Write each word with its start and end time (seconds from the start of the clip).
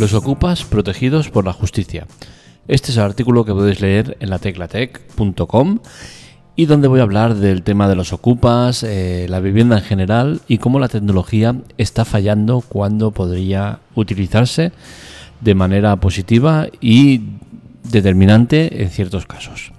Los 0.00 0.14
ocupas 0.14 0.64
protegidos 0.64 1.28
por 1.28 1.44
la 1.44 1.52
justicia. 1.52 2.06
Este 2.68 2.90
es 2.90 2.96
el 2.96 3.02
artículo 3.02 3.44
que 3.44 3.52
podéis 3.52 3.82
leer 3.82 4.16
en 4.20 4.30
la 4.30 4.38
teclatec.com 4.38 5.80
y 6.56 6.64
donde 6.64 6.88
voy 6.88 7.00
a 7.00 7.02
hablar 7.02 7.34
del 7.34 7.62
tema 7.62 7.86
de 7.86 7.96
los 7.96 8.14
ocupas, 8.14 8.82
eh, 8.82 9.26
la 9.28 9.40
vivienda 9.40 9.76
en 9.76 9.84
general 9.84 10.40
y 10.48 10.56
cómo 10.56 10.78
la 10.78 10.88
tecnología 10.88 11.54
está 11.76 12.06
fallando 12.06 12.62
cuando 12.66 13.10
podría 13.10 13.80
utilizarse 13.94 14.72
de 15.42 15.54
manera 15.54 15.94
positiva 15.96 16.66
y 16.80 17.20
determinante 17.82 18.82
en 18.82 18.88
ciertos 18.88 19.26
casos. 19.26 19.70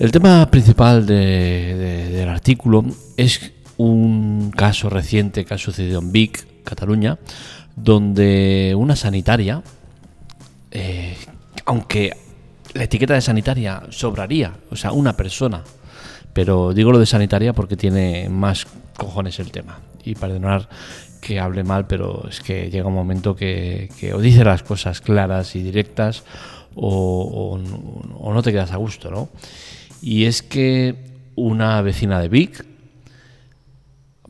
El 0.00 0.10
tema 0.10 0.50
principal 0.50 1.06
del 1.06 2.28
artículo 2.28 2.84
es 3.16 3.52
un 3.76 4.50
caso 4.50 4.90
reciente 4.90 5.44
que 5.44 5.54
ha 5.54 5.58
sucedido 5.58 6.00
en 6.00 6.10
Vic, 6.10 6.44
Cataluña, 6.64 7.18
donde 7.76 8.74
una 8.76 8.96
sanitaria, 8.96 9.62
eh, 10.70 11.16
aunque 11.66 12.16
la 12.74 12.84
etiqueta 12.84 13.14
de 13.14 13.20
sanitaria 13.20 13.82
sobraría, 13.90 14.54
o 14.70 14.76
sea, 14.76 14.92
una 14.92 15.16
persona, 15.16 15.62
pero 16.32 16.72
digo 16.74 16.92
lo 16.92 16.98
de 16.98 17.06
sanitaria 17.06 17.52
porque 17.52 17.76
tiene 17.76 18.28
más 18.28 18.66
cojones 18.96 19.38
el 19.38 19.50
tema. 19.50 19.78
Y 20.04 20.14
perdonar 20.14 20.68
que 21.20 21.40
hable 21.40 21.64
mal, 21.64 21.86
pero 21.86 22.26
es 22.28 22.40
que 22.40 22.70
llega 22.70 22.86
un 22.86 22.94
momento 22.94 23.34
que, 23.34 23.90
o 24.14 24.20
dice 24.20 24.44
las 24.44 24.62
cosas 24.62 25.00
claras 25.00 25.56
y 25.56 25.62
directas 25.62 26.24
o, 26.74 27.58
o 28.18 28.34
no 28.34 28.42
te 28.42 28.52
quedas 28.52 28.72
a 28.72 28.76
gusto, 28.76 29.10
¿no? 29.10 29.28
Y 30.00 30.26
es 30.26 30.42
que 30.42 30.94
una 31.34 31.80
vecina 31.82 32.20
de 32.20 32.28
Vic 32.28 32.64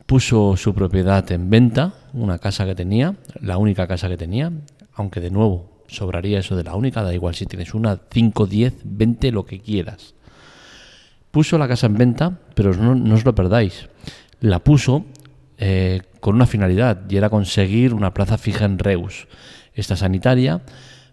puso 0.07 0.55
su 0.55 0.73
propiedad 0.73 1.29
en 1.31 1.49
venta, 1.49 1.93
una 2.13 2.39
casa 2.39 2.65
que 2.65 2.73
tenía, 2.73 3.15
la 3.41 3.57
única 3.57 3.87
casa 3.87 4.07
que 4.07 4.17
tenía, 4.17 4.51
aunque 4.93 5.19
de 5.19 5.29
nuevo 5.29 5.83
sobraría 5.87 6.39
eso 6.39 6.55
de 6.55 6.63
la 6.63 6.75
única, 6.75 7.03
da 7.03 7.13
igual 7.13 7.35
si 7.35 7.45
tienes 7.45 7.73
una, 7.73 7.99
5, 8.09 8.47
10, 8.47 8.73
20, 8.83 9.31
lo 9.31 9.45
que 9.45 9.59
quieras. 9.59 10.15
Puso 11.29 11.57
la 11.57 11.67
casa 11.67 11.87
en 11.87 11.95
venta, 11.95 12.39
pero 12.55 12.73
no, 12.73 13.13
os 13.13 13.25
lo 13.25 13.35
perdáis. 13.35 13.89
La 14.39 14.59
puso 14.59 15.05
eh, 15.57 16.01
con 16.21 16.35
una 16.35 16.45
finalidad 16.45 17.01
y 17.09 17.17
era 17.17 17.29
conseguir 17.29 17.93
una 17.93 18.13
plaza 18.13 18.37
fija 18.37 18.65
en 18.65 18.79
Reus. 18.79 19.27
Esta 19.73 19.97
sanitaria 19.97 20.61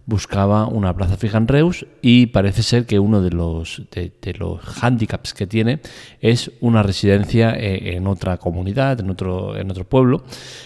buscaba 0.06 0.66
una 0.66 0.94
plaza 0.94 1.16
fija 1.16 1.38
en 1.38 1.48
Reus 1.48 1.86
y 2.02 2.26
parece 2.26 2.62
ser 2.62 2.86
que 2.86 2.98
uno 2.98 3.22
de 3.22 3.30
los, 3.30 3.82
de, 3.90 4.34
los 4.34 4.60
handicaps 4.82 5.32
que 5.32 5.46
tiene 5.46 5.80
es 6.20 6.50
una 6.60 6.82
residencia 6.82 7.54
eh, 7.56 7.96
en 7.96 8.06
otra 8.06 8.36
comunidad, 8.36 9.00
en 9.00 9.10
otro, 9.10 9.56
en 9.56 9.70
otro 9.70 9.84
pueblo, 9.84 10.24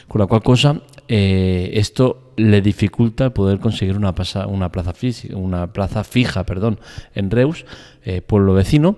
con 0.09 0.20
la 0.20 0.27
cual 0.27 0.42
cosa 0.42 0.81
eh, 1.06 1.70
esto 1.75 2.33
le 2.36 2.61
dificulta 2.61 3.31
poder 3.31 3.61
conseguir 3.61 3.97
una, 3.97 4.14
plaza, 4.14 4.47
una, 4.47 4.72
plaza, 4.72 4.92
física, 4.92 5.36
una 5.36 5.72
plaza 5.72 6.03
fija 6.05 6.44
perdón, 6.44 6.81
en 7.14 7.31
Reus, 7.31 7.64
eh, 8.05 8.22
pueblo 8.22 8.55
vecino. 8.55 8.97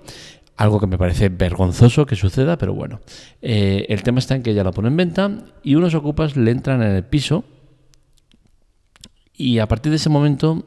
Algo 0.57 0.79
que 0.79 0.87
me 0.87 0.99
parece 0.99 1.31
vergonzoso 1.31 2.05
que 2.05 2.17
suceda, 2.17 2.59
pero 2.59 2.75
bueno. 2.75 3.01
el 3.41 4.03
tema 4.03 4.19
está 4.19 4.35
en 4.35 4.43
que 4.43 4.51
ella 4.51 4.63
la 4.63 4.73
pone 4.73 4.89
en 4.89 4.97
venta 4.99 5.31
y 5.63 5.75
unos 5.75 5.95
ocupas 5.95 6.37
le 6.37 6.51
entran 6.51 6.83
en 6.83 6.91
el 6.97 7.03
piso 7.03 7.45
y 9.41 9.59
a 9.59 9.67
partir 9.67 9.91
de 9.91 9.97
ese 9.97 10.11
momento 10.11 10.65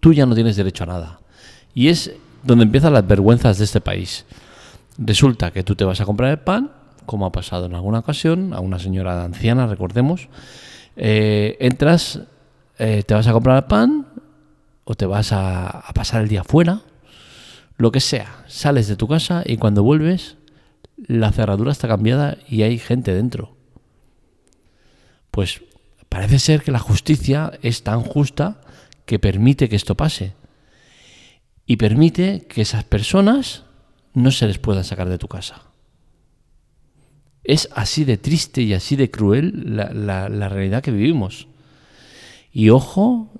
tú 0.00 0.14
ya 0.14 0.24
no 0.24 0.34
tienes 0.34 0.56
derecho 0.56 0.84
a 0.84 0.86
nada. 0.86 1.20
Y 1.74 1.88
es 1.88 2.12
donde 2.42 2.64
empiezan 2.64 2.94
las 2.94 3.06
vergüenzas 3.06 3.58
de 3.58 3.64
este 3.64 3.80
país. 3.80 4.24
Resulta 4.96 5.50
que 5.50 5.62
tú 5.62 5.74
te 5.74 5.84
vas 5.84 6.00
a 6.00 6.06
comprar 6.06 6.30
el 6.30 6.38
pan, 6.38 6.70
como 7.04 7.26
ha 7.26 7.32
pasado 7.32 7.66
en 7.66 7.74
alguna 7.74 7.98
ocasión, 7.98 8.54
a 8.54 8.60
una 8.60 8.78
señora 8.78 9.24
anciana, 9.24 9.66
recordemos, 9.66 10.28
eh, 10.96 11.58
entras, 11.60 12.20
eh, 12.78 13.02
te 13.06 13.12
vas 13.12 13.26
a 13.26 13.32
comprar 13.32 13.58
el 13.58 13.64
pan 13.64 14.06
o 14.84 14.94
te 14.94 15.04
vas 15.04 15.32
a, 15.32 15.66
a 15.66 15.92
pasar 15.92 16.22
el 16.22 16.28
día 16.28 16.44
fuera, 16.44 16.80
lo 17.76 17.92
que 17.92 18.00
sea, 18.00 18.44
sales 18.46 18.88
de 18.88 18.96
tu 18.96 19.06
casa 19.06 19.42
y 19.44 19.58
cuando 19.58 19.82
vuelves 19.82 20.36
la 20.96 21.32
cerradura 21.32 21.72
está 21.72 21.88
cambiada 21.88 22.38
y 22.48 22.62
hay 22.62 22.78
gente 22.78 23.12
dentro. 23.12 23.54
Pues 25.30 25.60
Parece 26.14 26.38
ser 26.38 26.62
que 26.62 26.70
la 26.70 26.78
justicia 26.78 27.58
es 27.60 27.82
tan 27.82 28.00
justa 28.00 28.60
que 29.04 29.18
permite 29.18 29.68
que 29.68 29.74
esto 29.74 29.96
pase. 29.96 30.34
Y 31.66 31.76
permite 31.76 32.46
que 32.48 32.62
esas 32.62 32.84
personas 32.84 33.64
no 34.12 34.30
se 34.30 34.46
les 34.46 34.58
puedan 34.58 34.84
sacar 34.84 35.08
de 35.08 35.18
tu 35.18 35.26
casa. 35.26 35.62
Es 37.42 37.68
así 37.74 38.04
de 38.04 38.16
triste 38.16 38.62
y 38.62 38.74
así 38.74 38.94
de 38.94 39.10
cruel 39.10 39.74
la, 39.74 40.28
realidad 40.28 40.84
que 40.84 40.92
vivimos. 40.92 41.48
Y 42.52 42.70
ojo 42.70 43.32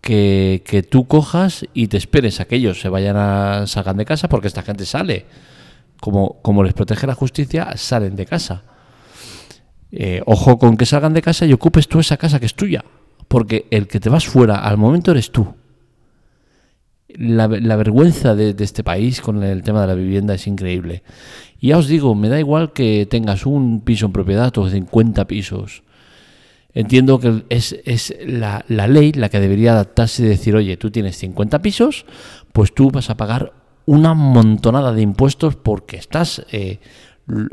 que, 0.00 0.62
que, 0.64 0.82
tú 0.82 1.06
cojas 1.06 1.66
y 1.74 1.88
te 1.88 1.98
esperes 1.98 2.40
a 2.40 2.46
que 2.46 2.56
ellos 2.56 2.80
se 2.80 2.88
vayan 2.88 3.18
a 3.18 3.66
sacar 3.66 3.94
de 3.94 4.06
casa 4.06 4.30
porque 4.30 4.48
esta 4.48 4.62
gente 4.62 4.86
sale. 4.86 5.26
Como, 6.00 6.40
como 6.40 6.64
les 6.64 6.72
protege 6.72 7.06
la 7.06 7.14
justicia, 7.14 7.76
salen 7.76 8.16
de 8.16 8.24
casa. 8.24 8.62
Eh, 9.98 10.20
ojo 10.26 10.58
con 10.58 10.76
que 10.76 10.84
salgan 10.84 11.14
de 11.14 11.22
casa 11.22 11.46
y 11.46 11.54
ocupes 11.54 11.88
tú 11.88 12.00
esa 12.00 12.18
casa 12.18 12.38
que 12.38 12.44
es 12.44 12.54
tuya, 12.54 12.84
porque 13.28 13.66
el 13.70 13.88
que 13.88 13.98
te 13.98 14.10
vas 14.10 14.26
fuera 14.26 14.56
al 14.56 14.76
momento 14.76 15.10
eres 15.10 15.32
tú. 15.32 15.54
La, 17.08 17.46
vergüenza 17.46 18.34
de, 18.34 18.54
este 18.58 18.84
país 18.84 19.22
con 19.22 19.42
el 19.42 19.62
tema 19.62 19.80
de 19.80 19.86
la 19.86 19.94
vivienda 19.94 20.34
es 20.34 20.46
increíble. 20.46 21.02
Y 21.58 21.68
ya 21.68 21.78
os 21.78 21.88
digo, 21.88 22.14
me 22.14 22.28
da 22.28 22.38
igual 22.38 22.74
que 22.74 23.06
tengas 23.08 23.46
un 23.46 23.80
piso 23.80 24.04
en 24.04 24.12
propiedad 24.12 24.52
o 24.58 24.68
50 24.68 25.26
pisos. 25.26 25.82
Entiendo 26.74 27.18
que 27.18 27.44
es, 27.48 28.14
la, 28.26 28.66
ley 28.68 29.12
la 29.12 29.30
que 29.30 29.40
debería 29.40 29.72
adaptarse 29.72 30.24
y 30.24 30.26
decir, 30.26 30.54
oye, 30.56 30.76
tú 30.76 30.90
tienes 30.90 31.16
50 31.16 31.62
pisos, 31.62 32.04
pues 32.52 32.74
tú 32.74 32.90
vas 32.90 33.08
a 33.08 33.16
pagar 33.16 33.54
una 33.86 34.12
montonada 34.12 34.92
de 34.92 35.00
impuestos 35.00 35.56
porque 35.56 35.96
estás 35.96 36.44
eh, 36.52 36.80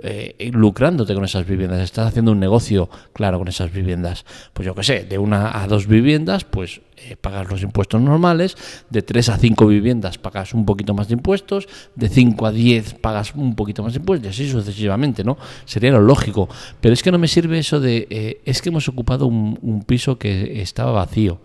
eh, 0.04 0.52
lucrándote 0.54 1.16
con 1.16 1.26
esas 1.26 1.48
viviendas, 1.48 1.80
estás 1.82 2.08
haciendo 2.08 2.32
un 2.32 2.40
negocio 2.40 2.90
claro 3.12 3.40
con 3.40 3.48
esas 3.48 3.72
viviendas. 3.72 4.24
Pues 4.54 4.68
yo 4.68 4.76
que 4.76 4.84
sé, 4.84 5.06
de 5.06 5.18
una 5.18 5.60
a 5.60 5.68
dos 5.68 5.88
viviendas, 5.88 6.44
pues 6.44 6.82
eh, 6.96 7.16
pagas 7.20 7.50
los 7.50 7.64
impuestos 7.64 8.00
normales, 8.00 8.56
de 8.92 9.02
tres 9.02 9.30
a 9.30 9.38
cinco 9.38 9.66
viviendas 9.66 10.20
pagas 10.20 10.54
un 10.54 10.66
poquito 10.66 10.94
más 10.94 11.08
de 11.08 11.16
impuestos, 11.16 11.68
de 11.96 12.08
cinco 12.08 12.46
a 12.46 12.52
diez 12.52 12.94
pagas 12.94 13.34
un 13.34 13.56
poquito 13.56 13.82
más 13.82 13.94
de 13.94 14.00
impuestos, 14.00 14.28
y 14.28 14.30
así 14.30 14.52
sucesivamente, 14.52 15.24
¿no? 15.24 15.38
Sería 15.66 15.92
lo 15.92 16.02
lógico. 16.02 16.48
Pero 16.80 16.94
es 16.94 17.02
que 17.02 17.12
no 17.12 17.18
me 17.18 17.28
sirve 17.28 17.58
eso 17.58 17.80
de, 17.80 18.08
eh, 18.12 18.42
es 18.46 18.62
que 18.62 18.70
hemos 18.70 18.88
ocupado 18.88 19.26
un, 19.26 19.84
piso 19.88 20.20
que 20.20 20.62
estaba 20.62 20.92
vacío, 20.92 21.40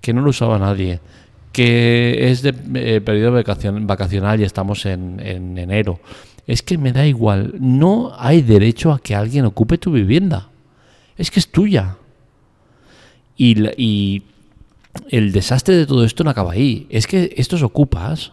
que 0.00 0.12
no 0.12 0.22
lo 0.22 0.30
usaba 0.30 0.58
nadie 0.58 1.00
que 1.52 2.30
es 2.30 2.42
de 2.42 2.52
periodo 3.00 3.32
vacacional 3.32 4.40
y 4.40 4.44
estamos 4.44 4.86
en 4.86 5.18
enero 5.58 5.98
es 6.46 6.62
que 6.62 6.78
me 6.78 6.92
da 6.92 7.06
igual, 7.06 7.54
no 7.60 8.12
hay 8.16 8.42
derecho 8.42 8.92
a 8.92 9.00
que 9.00 9.14
alguien 9.14 9.44
ocupe 9.44 9.78
tu 9.78 9.92
vivienda. 9.92 10.48
Es 11.16 11.30
que 11.30 11.40
es 11.40 11.50
tuya. 11.50 11.96
Y, 13.36 14.22
el 15.08 15.32
desastre 15.32 15.76
de 15.76 15.86
todo 15.86 16.04
esto 16.04 16.24
no 16.24 16.30
acaba 16.30 16.52
ahí. 16.52 16.86
Es 16.90 17.06
que 17.06 17.32
estos 17.36 17.62
ocupas, 17.62 18.32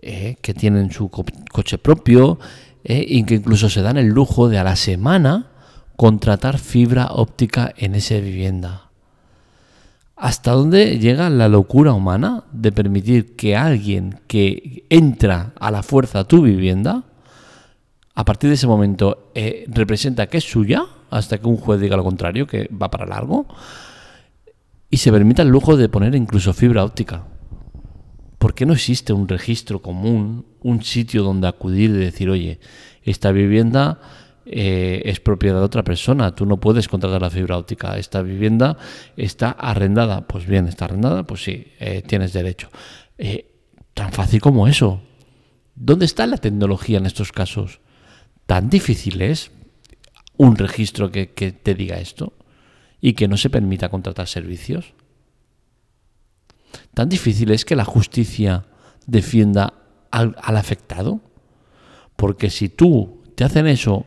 eh, 0.00 0.36
que 0.40 0.54
tienen 0.54 0.92
su 0.92 1.10
coche 1.10 1.76
propio, 1.76 2.38
eh, 2.84 3.04
y 3.06 3.24
que 3.24 3.34
incluso 3.34 3.68
se 3.68 3.82
dan 3.82 3.96
el 3.96 4.06
lujo 4.06 4.48
de 4.48 4.58
a 4.58 4.64
la 4.64 4.76
semana 4.76 5.50
contratar 5.96 6.58
fibra 6.58 7.08
óptica 7.10 7.74
en 7.76 7.94
esa 7.94 8.14
vivienda. 8.16 8.85
¿Hasta 10.16 10.52
dónde 10.52 10.98
llega 10.98 11.28
la 11.28 11.48
locura 11.48 11.92
humana 11.92 12.44
de 12.50 12.72
permitir 12.72 13.36
que 13.36 13.54
alguien 13.54 14.20
que 14.26 14.86
entra 14.88 15.52
a 15.60 15.70
la 15.70 15.82
fuerza 15.82 16.20
a 16.20 16.24
tu 16.24 16.42
vivienda 16.42 17.04
a 18.14 18.24
partir 18.24 18.48
de 18.48 18.54
ese 18.54 18.66
momento 18.66 19.30
eh, 19.34 19.66
representa 19.68 20.26
que 20.26 20.38
es 20.38 20.44
suya, 20.44 20.86
hasta 21.10 21.36
que 21.36 21.46
un 21.46 21.58
juez 21.58 21.78
diga 21.78 21.98
lo 21.98 22.02
contrario, 22.02 22.46
que 22.46 22.66
va 22.68 22.90
para 22.90 23.04
largo, 23.04 23.46
y 24.88 24.96
se 24.96 25.12
permita 25.12 25.42
el 25.42 25.48
lujo 25.48 25.76
de 25.76 25.90
poner 25.90 26.14
incluso 26.14 26.54
fibra 26.54 26.82
óptica. 26.82 27.24
¿Por 28.38 28.54
qué 28.54 28.64
no 28.64 28.72
existe 28.72 29.12
un 29.12 29.28
registro 29.28 29.82
común, 29.82 30.46
un 30.62 30.82
sitio 30.82 31.22
donde 31.22 31.46
acudir 31.46 31.90
y 31.90 31.94
decir, 31.94 32.30
oye, 32.30 32.58
esta 33.02 33.32
vivienda 33.32 34.00
eh, 34.46 35.02
es 35.04 35.20
propiedad 35.20 35.58
de 35.58 35.64
otra 35.64 35.82
persona, 35.82 36.34
tú 36.34 36.46
no 36.46 36.58
puedes 36.58 36.88
contratar 36.88 37.20
la 37.20 37.30
fibra 37.30 37.58
óptica, 37.58 37.98
esta 37.98 38.22
vivienda 38.22 38.78
está 39.16 39.50
arrendada, 39.50 40.26
pues 40.26 40.46
bien, 40.46 40.68
está 40.68 40.86
arrendada, 40.86 41.24
pues 41.24 41.42
sí, 41.42 41.68
eh, 41.78 42.02
tienes 42.06 42.32
derecho. 42.32 42.70
tan 43.94 44.12
fácil 44.12 44.40
como 44.40 44.68
eso. 44.68 45.00
¿Dónde 45.74 46.06
está 46.06 46.26
la 46.26 46.38
tecnología 46.38 46.98
en 46.98 47.06
estos 47.06 47.32
casos? 47.32 47.80
tan 48.46 48.70
difícil 48.70 49.20
es 49.20 49.50
un 50.36 50.56
registro 50.56 51.10
que, 51.10 51.26
te 51.26 51.74
diga 51.74 51.98
esto 51.98 52.32
y 53.00 53.14
que 53.14 53.28
no 53.28 53.36
se 53.36 53.50
permita 53.50 53.88
contratar 53.88 54.28
servicios. 54.28 54.94
Tan 56.94 57.08
difícil 57.08 57.50
es 57.50 57.64
que 57.64 57.76
la 57.76 57.84
justicia 57.84 58.66
defienda 59.06 59.74
al, 60.10 60.36
afectado. 60.38 61.20
Porque 62.16 62.50
si 62.50 62.68
tú 62.68 63.22
te 63.34 63.44
hacen 63.44 63.66
eso 63.66 64.06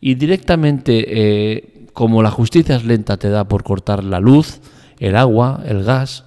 y 0.00 0.14
directamente, 0.14 1.04
eh, 1.08 1.86
como 1.92 2.22
la 2.22 2.30
justicia 2.30 2.76
es 2.76 2.84
lenta, 2.84 3.18
te 3.18 3.28
da 3.28 3.44
por 3.44 3.62
cortar 3.62 4.02
la 4.02 4.18
luz, 4.18 4.60
el 4.98 5.14
agua, 5.14 5.62
el 5.66 5.84
gas, 5.84 6.24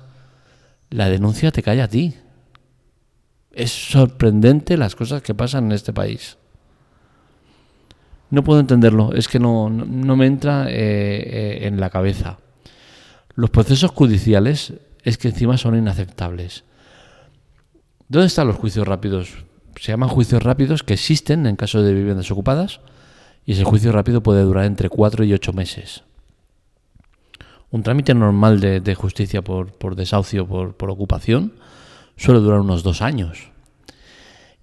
la 0.90 1.10
denuncia 1.10 1.52
te 1.52 1.64
cae 1.64 1.82
a 1.82 1.88
ti. 1.88 2.14
Es 3.52 3.72
sorprendente 3.72 4.78
las 4.78 4.96
cosas 4.96 5.22
que 5.22 5.34
pasan 5.34 5.66
en 5.66 5.72
este 5.72 5.94
país. 5.94 6.38
No 8.30 8.44
puedo 8.44 8.60
entenderlo, 8.60 9.14
es 9.14 9.28
que 9.28 9.40
no, 9.40 9.70
me 9.70 10.26
entra 10.26 10.68
eh, 10.70 10.74
eh, 10.74 11.68
en 11.68 11.80
la 11.80 11.90
cabeza. 11.90 12.40
Los 13.36 13.50
procesos 13.50 13.92
judiciales 13.92 14.74
es 15.04 15.18
que 15.18 15.30
encima 15.30 15.58
son 15.58 15.76
inaceptables. 15.76 16.64
¿Dónde 18.08 18.28
están 18.28 18.48
los 18.48 18.58
juicios 18.58 18.88
rápidos? 18.88 19.46
Se 19.80 19.92
llaman 19.92 20.10
juicios 20.10 20.44
rápidos 20.44 20.84
que 20.84 20.94
existen 20.94 21.48
en 21.48 21.56
caso 21.56 21.82
de 21.82 21.94
viviendas 21.94 22.30
ocupadas 22.30 22.80
y 23.46 23.54
ese 23.54 23.64
juicio 23.64 23.92
rápido 23.92 24.24
puede 24.24 24.44
durar 24.44 24.66
entre 24.66 24.90
4 24.90 25.24
y 25.26 25.34
8 25.34 25.54
meses. 25.54 26.04
Un 27.72 27.84
trámite 27.84 28.14
normal 28.14 28.60
de, 28.60 28.96
justicia 28.96 29.42
por, 29.42 29.96
desahucio, 29.96 30.48
por, 30.48 30.76
por 30.76 30.90
ocupación, 30.92 31.54
suele 32.16 32.40
durar 32.40 32.60
unos 32.60 32.84
dos 32.84 33.02
años. 33.02 33.52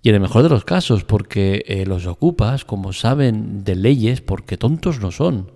Y 0.02 0.08
en 0.08 0.14
el 0.14 0.20
mejor 0.20 0.42
de 0.42 0.48
los 0.48 0.64
casos, 0.64 1.04
porque 1.04 1.64
eh, 1.66 1.84
los 1.86 2.06
ocupas, 2.06 2.64
como 2.64 2.92
saben 2.92 3.64
de 3.64 3.74
leyes, 3.74 4.20
porque 4.20 4.56
tontos 4.56 5.00
no 5.00 5.10
son. 5.10 5.50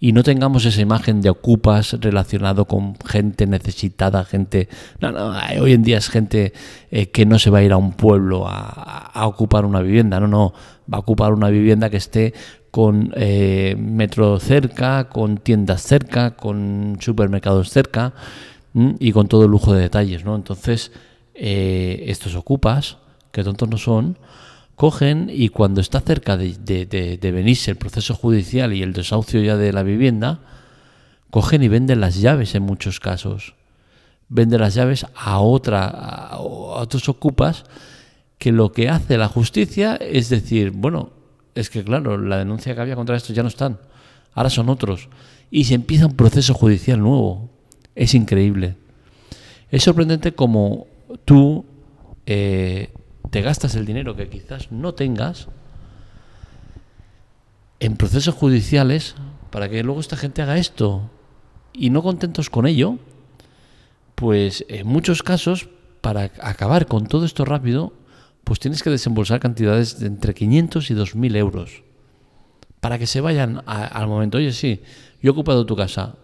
Y 0.00 0.12
no 0.12 0.22
tengamos 0.22 0.64
esa 0.64 0.80
imagen 0.80 1.20
de 1.20 1.30
ocupas 1.30 1.96
relacionado 2.00 2.66
con 2.66 2.94
gente 3.04 3.46
necesitada, 3.46 4.24
gente... 4.24 4.68
No, 5.00 5.10
no, 5.10 5.32
hoy 5.60 5.72
en 5.72 5.82
día 5.82 5.98
es 5.98 6.08
gente 6.08 6.52
eh, 6.90 7.10
que 7.10 7.26
no 7.26 7.38
se 7.38 7.50
va 7.50 7.58
a 7.58 7.62
ir 7.62 7.72
a 7.72 7.76
un 7.76 7.92
pueblo 7.92 8.46
a, 8.46 9.26
ocupar 9.26 9.64
una 9.64 9.80
vivienda, 9.80 10.20
no, 10.20 10.28
no, 10.28 10.54
va 10.92 10.98
a 10.98 11.00
ocupar 11.00 11.32
una 11.32 11.48
vivienda 11.48 11.90
que 11.90 11.96
esté 11.96 12.32
con 12.70 13.12
eh, 13.16 13.74
metro 13.76 14.38
cerca, 14.38 15.08
con 15.08 15.38
tiendas 15.38 15.82
cerca, 15.82 16.36
con 16.36 16.98
supermercados 17.00 17.70
cerca 17.70 18.12
y 19.00 19.10
con 19.10 19.26
todo 19.26 19.46
el 19.46 19.50
lujo 19.50 19.72
de 19.74 19.80
detalles, 19.80 20.24
¿no? 20.24 20.36
Entonces, 20.36 20.92
estos 21.34 22.36
ocupas 22.36 22.98
que 23.32 23.42
tontos 23.42 23.68
no 23.68 23.78
son, 23.78 24.18
cogen 24.78 25.28
y 25.28 25.48
cuando 25.48 25.80
está 25.80 26.00
cerca 26.00 26.36
de, 26.36 27.18
venirse 27.20 27.72
el 27.72 27.76
proceso 27.76 28.14
judicial 28.14 28.72
y 28.72 28.82
el 28.84 28.92
desahucio 28.92 29.42
ya 29.42 29.56
de 29.56 29.72
la 29.72 29.82
vivienda, 29.82 30.40
cogen 31.30 31.64
y 31.64 31.68
venden 31.68 32.00
las 32.00 32.20
llaves 32.20 32.54
en 32.54 32.62
muchos 32.62 33.00
casos. 33.00 33.56
Venden 34.28 34.60
las 34.60 34.74
llaves 34.74 35.04
a, 35.16 35.40
otra, 35.40 35.88
a 35.88 36.38
otros 36.38 37.08
ocupas 37.08 37.64
que 38.38 38.52
lo 38.52 38.70
que 38.70 38.88
hace 38.88 39.18
la 39.18 39.26
justicia 39.26 39.96
es 39.96 40.28
decir, 40.28 40.70
bueno, 40.70 41.10
es 41.56 41.70
que 41.70 41.82
claro, 41.82 42.16
la 42.16 42.38
denuncia 42.38 42.72
que 42.72 42.80
había 42.80 42.94
contra 42.94 43.16
estos 43.16 43.34
ya 43.34 43.42
no 43.42 43.48
están, 43.48 43.80
ahora 44.32 44.48
son 44.48 44.68
otros. 44.68 45.08
Y 45.50 45.64
se 45.64 45.74
empieza 45.74 46.06
un 46.06 46.14
proceso 46.14 46.54
judicial 46.54 47.00
nuevo. 47.00 47.50
Es 47.96 48.14
increíble. 48.14 48.76
Es 49.72 49.82
sorprendente 49.82 50.34
como 50.34 50.86
tú 51.24 51.64
eh, 52.26 52.92
te 53.30 53.42
gastas 53.42 53.74
el 53.74 53.86
dinero 53.86 54.16
que 54.16 54.28
quizás 54.28 54.72
no 54.72 54.94
tengas 54.94 55.48
en 57.80 57.96
procesos 57.96 58.34
judiciales 58.34 59.14
para 59.50 59.68
que 59.68 59.82
luego 59.82 60.00
esta 60.00 60.16
gente 60.16 60.42
haga 60.42 60.58
esto 60.58 61.10
y 61.72 61.90
no 61.90 62.02
contentos 62.02 62.50
con 62.50 62.66
ello, 62.66 62.98
pues 64.14 64.64
en 64.68 64.86
muchos 64.86 65.22
casos, 65.22 65.68
para 66.00 66.30
acabar 66.40 66.86
con 66.86 67.06
todo 67.06 67.24
esto 67.24 67.44
rápido, 67.44 67.92
pues 68.44 68.60
tienes 68.60 68.82
que 68.82 68.90
desembolsar 68.90 69.40
cantidades 69.40 69.98
de 70.00 70.06
entre 70.06 70.34
500 70.34 70.90
y 70.90 70.94
2.000 70.94 71.36
euros 71.36 71.82
para 72.80 72.98
que 72.98 73.06
se 73.06 73.20
vayan 73.20 73.62
al 73.66 74.06
momento. 74.06 74.38
Oye, 74.38 74.52
sí, 74.52 74.80
yo 75.20 75.30
he 75.30 75.32
ocupado 75.32 75.66
tu 75.66 75.76
casa, 75.76 76.16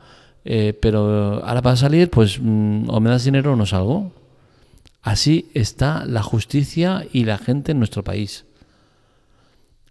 eh, 0.45 0.77
pero 0.81 1.45
ahora 1.45 1.63
para 1.63 1.77
salir, 1.77 2.11
pues 2.11 2.39
mm, 2.41 2.89
o 2.89 3.01
me 3.01 3.11
das 3.11 3.25
dinero 3.25 3.53
o 3.53 3.57
no 3.57 3.67
salgo. 3.67 4.13
Así 5.05 5.51
está 5.53 6.07
la 6.07 6.23
justicia 6.23 7.07
y 7.13 7.25
la 7.25 7.37
gente 7.37 7.73
en 7.73 7.79
nuestro 7.79 8.03
país. 8.03 8.47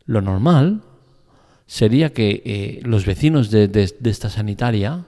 Lo 0.06 0.21
normal 0.21 0.81
sería 1.68 2.12
que 2.12 2.42
eh, 2.44 2.81
los 2.83 3.06
vecinos 3.06 3.51
de, 3.51 3.69
esta 4.04 4.31
sanitaria 4.31 5.06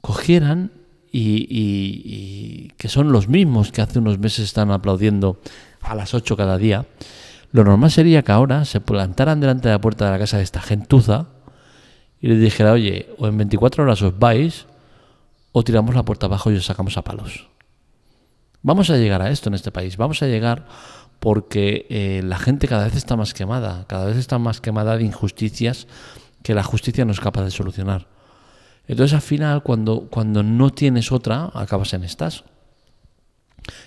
cogieran 0.00 0.70
y, 1.10 2.68
que 2.78 2.88
son 2.88 3.10
los 3.10 3.26
mismos 3.28 3.72
que 3.72 3.82
hace 3.82 3.98
unos 3.98 4.20
meses 4.20 4.44
están 4.44 4.70
aplaudiendo 4.70 5.40
a 5.80 5.96
las 5.96 6.14
8 6.14 6.36
cada 6.36 6.56
día, 6.56 6.86
lo 7.50 7.64
normal 7.64 7.90
sería 7.90 8.22
que 8.22 8.32
ahora 8.32 8.64
se 8.64 8.80
plantaran 8.80 9.40
delante 9.40 9.66
de 9.66 9.74
la 9.74 9.80
puerta 9.80 10.04
de 10.04 10.10
la 10.12 10.18
casa 10.18 10.36
de 10.36 10.44
esta 10.44 10.60
gentuza 10.60 11.26
y 12.20 12.28
les 12.28 12.40
dijera, 12.40 12.72
oye, 12.72 13.08
o 13.18 13.26
en 13.26 13.36
24 13.36 13.82
horas 13.82 14.00
os 14.02 14.16
vais 14.16 14.66
o 15.50 15.64
tiramos 15.64 15.94
la 15.96 16.04
puerta 16.04 16.26
abajo 16.26 16.52
y 16.52 16.56
os 16.56 16.66
sacamos 16.66 16.96
a 16.98 17.02
palos. 17.02 17.48
Vamos 18.66 18.90
a 18.90 18.96
llegar 18.96 19.22
a 19.22 19.30
esto 19.30 19.48
en 19.48 19.54
este 19.54 19.70
país, 19.70 19.96
vamos 19.96 20.24
a 20.24 20.26
llegar 20.26 20.66
porque 21.20 21.86
eh, 21.88 22.20
la 22.24 22.36
gente 22.36 22.66
cada 22.66 22.82
vez 22.82 22.96
está 22.96 23.14
más 23.14 23.32
quemada, 23.32 23.84
cada 23.86 24.06
vez 24.06 24.16
está 24.16 24.40
más 24.40 24.60
quemada 24.60 24.96
de 24.96 25.04
injusticias 25.04 25.86
que 26.42 26.52
la 26.52 26.64
justicia 26.64 27.04
no 27.04 27.12
es 27.12 27.20
capaz 27.20 27.44
de 27.44 27.52
solucionar. 27.52 28.08
Entonces 28.88 29.14
al 29.14 29.20
final 29.20 29.62
cuando, 29.62 30.08
cuando 30.10 30.42
no 30.42 30.70
tienes 30.70 31.12
otra, 31.12 31.48
acabas 31.54 31.94
en 31.94 32.02
estas. 32.02 32.42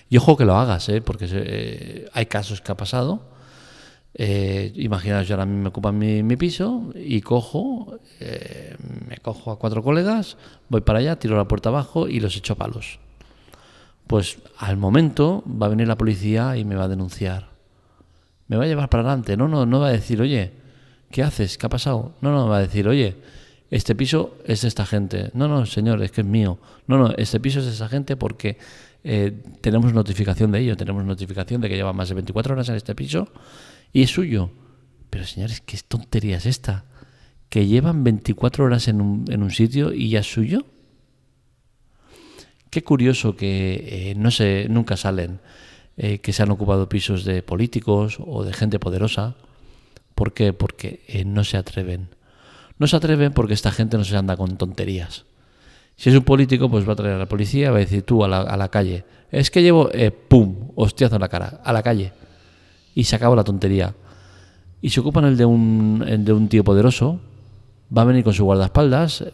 Y 0.08 0.16
ojo 0.16 0.38
que 0.38 0.46
lo 0.46 0.56
hagas, 0.56 0.88
¿eh? 0.88 1.02
porque 1.02 1.26
eh, 1.30 2.08
hay 2.14 2.24
casos 2.24 2.62
que 2.62 2.72
ha 2.72 2.76
pasado. 2.78 3.28
Eh, 4.14 4.72
imaginaos, 4.76 5.28
yo 5.28 5.34
ahora 5.34 5.44
me 5.44 5.68
ocupan 5.68 5.98
mi, 5.98 6.22
mi 6.22 6.36
piso 6.36 6.90
y 6.94 7.20
cojo, 7.20 7.98
me 8.18 9.18
cojo 9.18 9.52
a 9.52 9.58
cuatro 9.58 9.82
colegas, 9.82 10.38
voy 10.70 10.80
para 10.80 11.00
allá, 11.00 11.18
tiro 11.18 11.36
la 11.36 11.46
puerta 11.46 11.68
abajo 11.68 12.08
y 12.08 12.20
los 12.20 12.34
echo 12.34 12.54
a 12.54 12.56
palos 12.56 12.98
pues 14.10 14.38
al 14.58 14.76
momento 14.76 15.44
va 15.46 15.66
a 15.66 15.68
venir 15.68 15.86
la 15.86 15.96
policía 15.96 16.56
y 16.56 16.64
me 16.64 16.74
va 16.74 16.86
a 16.86 16.88
denunciar. 16.88 17.50
Me 18.48 18.56
va 18.56 18.64
a 18.64 18.66
llevar 18.66 18.88
para 18.88 19.04
adelante. 19.04 19.36
No, 19.36 19.46
no, 19.46 19.66
no 19.66 19.78
va 19.78 19.86
a 19.86 19.92
decir, 19.92 20.20
oye, 20.20 20.50
¿qué 21.12 21.22
haces? 21.22 21.56
¿Qué 21.56 21.66
ha 21.66 21.68
pasado? 21.68 22.16
No, 22.20 22.32
no, 22.32 22.48
va 22.48 22.56
a 22.56 22.60
decir, 22.60 22.88
oye, 22.88 23.18
este 23.70 23.94
piso 23.94 24.36
es 24.44 24.62
de 24.62 24.68
esta 24.68 24.84
gente. 24.84 25.30
No, 25.32 25.46
no, 25.46 25.64
señor, 25.64 26.02
es 26.02 26.10
que 26.10 26.22
es 26.22 26.26
mío. 26.26 26.58
No, 26.88 26.98
no, 26.98 27.14
este 27.18 27.38
piso 27.38 27.60
es 27.60 27.66
de 27.66 27.70
esa 27.70 27.88
gente 27.88 28.16
porque 28.16 28.58
eh, 29.04 29.44
tenemos 29.60 29.94
notificación 29.94 30.50
de 30.50 30.58
ello, 30.58 30.76
tenemos 30.76 31.04
notificación 31.04 31.60
de 31.60 31.68
que 31.68 31.76
lleva 31.76 31.92
más 31.92 32.08
de 32.08 32.16
24 32.16 32.54
horas 32.54 32.68
en 32.68 32.74
este 32.74 32.96
piso 32.96 33.28
y 33.92 34.02
es 34.02 34.10
suyo. 34.10 34.50
Pero 35.08 35.24
señores, 35.24 35.60
¿qué 35.60 35.78
tontería 35.86 36.38
es 36.38 36.46
esta? 36.46 36.84
¿Que 37.48 37.68
llevan 37.68 38.02
24 38.02 38.64
horas 38.64 38.88
en 38.88 39.02
un, 39.02 39.24
en 39.28 39.44
un 39.44 39.52
sitio 39.52 39.92
y 39.92 40.08
ya 40.08 40.18
es 40.18 40.32
suyo? 40.32 40.66
Qué 42.70 42.84
curioso 42.84 43.34
que 43.34 44.10
eh, 44.10 44.14
no 44.14 44.30
se, 44.30 44.68
nunca 44.70 44.96
salen 44.96 45.40
eh, 45.96 46.18
que 46.18 46.32
se 46.32 46.44
han 46.44 46.52
ocupado 46.52 46.88
pisos 46.88 47.24
de 47.24 47.42
políticos 47.42 48.18
o 48.24 48.44
de 48.44 48.52
gente 48.52 48.78
poderosa. 48.78 49.34
¿Por 50.14 50.32
qué? 50.32 50.52
Porque 50.52 51.02
eh, 51.08 51.24
no 51.24 51.42
se 51.42 51.56
atreven. 51.56 52.10
No 52.78 52.86
se 52.86 52.94
atreven 52.94 53.32
porque 53.32 53.54
esta 53.54 53.72
gente 53.72 53.98
no 53.98 54.04
se 54.04 54.16
anda 54.16 54.36
con 54.36 54.56
tonterías. 54.56 55.24
Si 55.96 56.10
es 56.10 56.16
un 56.16 56.22
político, 56.22 56.70
pues 56.70 56.88
va 56.88 56.92
a 56.92 56.96
traer 56.96 57.14
a 57.14 57.18
la 57.18 57.28
policía, 57.28 57.72
va 57.72 57.78
a 57.78 57.80
decir 57.80 58.04
tú 58.04 58.24
a 58.24 58.28
la, 58.28 58.42
a 58.42 58.56
la 58.56 58.68
calle. 58.68 59.04
Es 59.32 59.50
que 59.50 59.62
llevo, 59.62 59.90
¡pum!, 60.28 60.70
hostiazo 60.76 61.16
en 61.16 61.20
la 61.20 61.28
cara, 61.28 61.60
a 61.62 61.72
la 61.72 61.82
calle. 61.82 62.12
Y 62.94 63.04
se 63.04 63.16
acaba 63.16 63.36
la 63.36 63.44
tontería. 63.44 63.94
Y 64.80 64.90
se 64.90 65.00
ocupan 65.00 65.24
el 65.26 65.36
de 65.36 65.44
un, 65.44 66.02
de 66.24 66.32
un 66.32 66.48
tío 66.48 66.64
poderoso, 66.64 67.20
va 67.94 68.02
a 68.02 68.06
venir 68.06 68.24
con 68.24 68.32
su 68.32 68.44
guardaespaldas, 68.44 69.24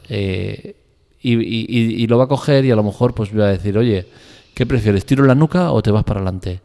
y, 1.33 2.07
lo 2.07 2.19
va 2.19 2.25
a 2.25 2.29
coger 2.29 2.65
y 2.65 2.71
a 2.71 2.77
lo 2.77 2.83
mejor 2.83 3.15
pues 3.15 3.37
va 3.37 3.47
a 3.47 3.53
decir, 3.53 3.77
oye, 3.77 4.07
¿qué 4.55 4.67
prefieres? 4.67 5.05
¿Tiro 5.05 5.25
la 5.25 5.35
nuca 5.35 5.73
o 5.73 5.83
te 5.83 5.91
vas 5.91 6.05
para 6.05 6.21
adelante? 6.21 6.61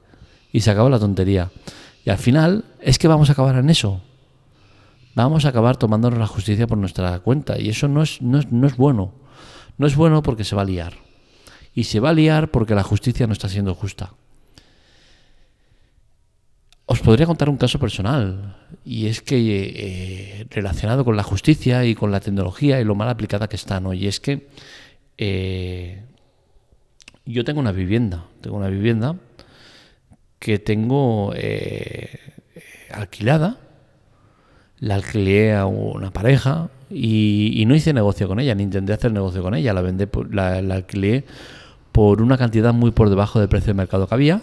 Y 0.51 0.61
se 0.61 0.71
acaba 0.71 0.89
la 0.89 0.99
tontería. 0.99 1.49
Y 2.05 2.09
al 2.09 2.17
final 2.17 2.65
es 2.79 2.99
que 2.99 3.07
vamos 3.07 3.29
a 3.29 3.33
acabar 3.33 3.55
en 3.55 3.69
eso. 3.69 4.01
Vamos 5.15 5.45
a 5.45 5.49
acabar 5.49 5.77
tomándonos 5.77 6.19
la 6.19 6.27
justicia 6.27 6.67
por 6.67 6.77
nuestra 6.77 7.19
cuenta. 7.19 7.59
Y 7.59 7.69
eso 7.69 7.87
no 7.87 8.01
es, 8.01 8.21
no 8.21 8.39
es, 8.39 8.51
no 8.51 8.67
es 8.67 8.77
bueno. 8.77 9.13
No 9.77 9.87
es 9.87 9.95
bueno 9.95 10.21
porque 10.23 10.43
se 10.43 10.55
va 10.55 10.61
a 10.61 10.65
liar. 10.65 10.93
Y 11.73 11.85
se 11.85 11.99
va 11.99 12.09
a 12.09 12.13
liar 12.13 12.51
porque 12.51 12.75
la 12.75 12.83
justicia 12.83 13.27
no 13.27 13.33
está 13.33 13.49
siendo 13.49 13.73
justa. 13.75 14.13
Os 16.91 16.99
podría 16.99 17.25
contar 17.25 17.47
un 17.47 17.55
caso 17.55 17.79
personal, 17.79 18.57
y 18.83 19.07
es 19.07 19.21
que 19.21 19.37
eh, 19.39 20.45
relacionado 20.49 21.05
con 21.05 21.15
la 21.15 21.23
justicia 21.23 21.85
y 21.85 21.95
con 21.95 22.11
la 22.11 22.19
tecnología 22.19 22.81
y 22.81 22.83
lo 22.83 22.95
mal 22.95 23.07
aplicada 23.07 23.47
que 23.47 23.55
está, 23.55 23.79
¿no? 23.79 23.93
Y 23.93 24.07
es 24.07 24.19
que 24.19 24.49
eh, 25.17 26.03
yo 27.25 27.45
tengo 27.45 27.61
una 27.61 27.71
vivienda, 27.71 28.25
tengo 28.41 28.57
una 28.57 28.67
vivienda 28.67 29.15
que 30.37 30.59
tengo 30.59 31.31
eh, 31.33 32.09
alquilada, 32.93 33.57
la 34.81 34.95
alquilé 34.95 35.53
a 35.53 35.67
una 35.67 36.11
pareja 36.11 36.71
y, 36.89 37.63
no 37.67 37.73
hice 37.73 37.93
negocio 37.93 38.27
con 38.27 38.41
ella, 38.41 38.53
ni 38.53 38.63
intenté 38.63 38.91
hacer 38.91 39.13
negocio 39.13 39.41
con 39.41 39.55
ella, 39.55 39.71
la, 39.71 39.81
vendé, 39.81 40.09
la, 40.29 40.61
la 40.61 40.75
alquilé 40.75 41.23
por 41.93 42.21
una 42.21 42.37
cantidad 42.37 42.73
muy 42.73 42.91
por 42.91 43.09
debajo 43.09 43.39
del 43.39 43.47
precio 43.47 43.67
de 43.67 43.75
mercado 43.75 44.07
que 44.07 44.13
había 44.13 44.41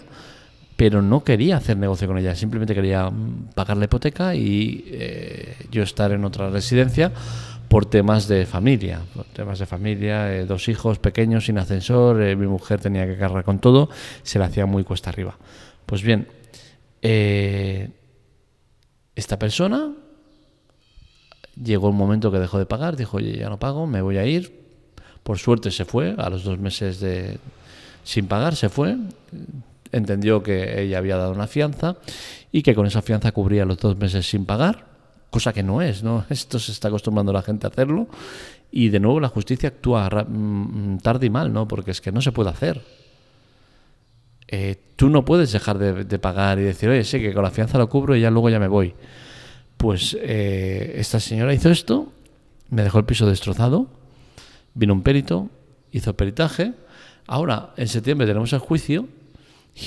pero 0.79 1.01
no 1.01 1.25
quería 1.25 1.57
hacer 1.57 1.75
negocio 1.75 2.07
con 2.07 2.17
ella, 2.17 2.33
simplemente 2.37 2.73
quería 2.73 3.11
pagar 3.53 3.75
la 3.75 3.83
hipoteca 3.83 4.33
y 4.33 4.85
eh, 4.87 5.57
yo 5.69 5.83
estar 5.83 6.13
en 6.13 6.23
otra 6.23 6.49
residencia 6.49 7.11
por 7.67 7.85
temas 7.85 8.29
de 8.29 8.45
familia, 8.45 9.01
por 9.13 9.25
temas 9.25 9.59
de 9.59 9.65
familia, 9.65 10.33
eh, 10.33 10.45
dos 10.45 10.69
hijos 10.69 10.97
pequeños 10.97 11.47
sin 11.47 11.57
ascensor, 11.57 12.21
eh, 12.21 12.37
mi 12.37 12.47
mujer 12.47 12.79
tenía 12.79 13.05
que 13.05 13.17
cargar 13.17 13.43
con 13.43 13.59
todo, 13.59 13.89
se 14.23 14.39
le 14.39 14.45
hacía 14.45 14.65
muy 14.65 14.85
cuesta 14.85 15.09
arriba. 15.09 15.37
Pues 15.85 16.01
bien, 16.01 16.29
esta 19.15 19.37
persona 19.37 19.91
llegó 21.61 21.89
un 21.89 21.97
momento 21.97 22.31
que 22.31 22.39
dejó 22.39 22.57
de 22.57 22.65
pagar, 22.65 22.95
dijo, 22.95 23.17
oye, 23.17 23.37
ya 23.37 23.49
no 23.49 23.59
pago, 23.59 23.85
me 23.85 24.01
voy 24.01 24.17
a 24.17 24.25
ir. 24.25 24.57
Por 25.23 25.39
suerte 25.39 25.71
se 25.71 25.83
fue, 25.83 26.15
a 26.17 26.29
los 26.29 26.45
dos 26.45 26.57
meses 26.57 27.01
de 27.01 27.37
sin 28.05 28.27
pagar 28.27 28.55
se 28.55 28.69
fue, 28.69 28.95
entendió 29.91 30.43
que 30.43 30.81
ella 30.81 30.97
había 30.97 31.17
dado 31.17 31.31
una 31.31 31.47
fianza 31.47 31.97
y 32.51 32.61
que 32.61 32.75
con 32.75 32.85
esa 32.85 33.01
fianza 33.01 33.31
cubría 33.31 33.65
los 33.65 33.77
dos 33.77 33.97
meses 33.97 34.29
sin 34.29 34.45
pagar 34.45 34.89
cosa 35.29 35.53
que 35.53 35.63
no 35.63 35.81
es, 35.81 36.03
¿no? 36.03 36.25
Esto 36.29 36.59
se 36.59 36.71
está 36.71 36.87
acostumbrando 36.87 37.33
la 37.33 37.41
gente 37.41 37.67
a 37.67 37.69
hacerlo 37.69 38.07
y 38.71 38.89
de 38.89 38.99
nuevo 38.99 39.19
la 39.19 39.29
justicia 39.29 39.69
actúa 39.69 40.09
mm, 40.09 40.99
tarde 40.99 41.27
y 41.27 41.29
mal, 41.29 41.51
¿no? 41.51 41.67
Porque 41.67 41.91
es 41.91 42.01
que 42.01 42.11
no 42.11 42.21
se 42.21 42.31
puede 42.31 42.49
hacer. 42.49 42.81
Eh, 44.47 44.77
tú 44.95 45.09
no 45.09 45.25
puedes 45.25 45.51
dejar 45.51 45.77
de, 45.77 46.19
pagar 46.19 46.57
y 46.59 46.63
decir, 46.63 46.89
oye, 46.89 47.03
sí, 47.03 47.19
que 47.19 47.33
con 47.33 47.43
la 47.43 47.51
fianza 47.51 47.77
lo 47.77 47.87
cubro 47.87 48.15
y 48.15 48.21
ya 48.21 48.31
luego 48.31 48.49
ya 48.49 48.59
me 48.59 48.67
voy. 48.67 48.95
Pues 49.77 50.17
eh, 50.19 50.95
esta 50.97 51.19
señora 51.19 51.53
hizo 51.53 51.69
esto, 51.69 52.11
me 52.69 52.83
dejó 52.83 52.97
el 52.97 53.05
piso 53.05 53.27
destrozado, 53.27 53.87
vino 54.73 54.93
un 54.93 55.03
perito, 55.03 55.49
hizo 55.91 56.15
peritaje. 56.15 56.73
Ahora, 57.27 57.73
en 57.77 57.87
septiembre 57.87 58.25
tenemos 58.25 58.51
el 58.53 58.59
juicio 58.59 59.07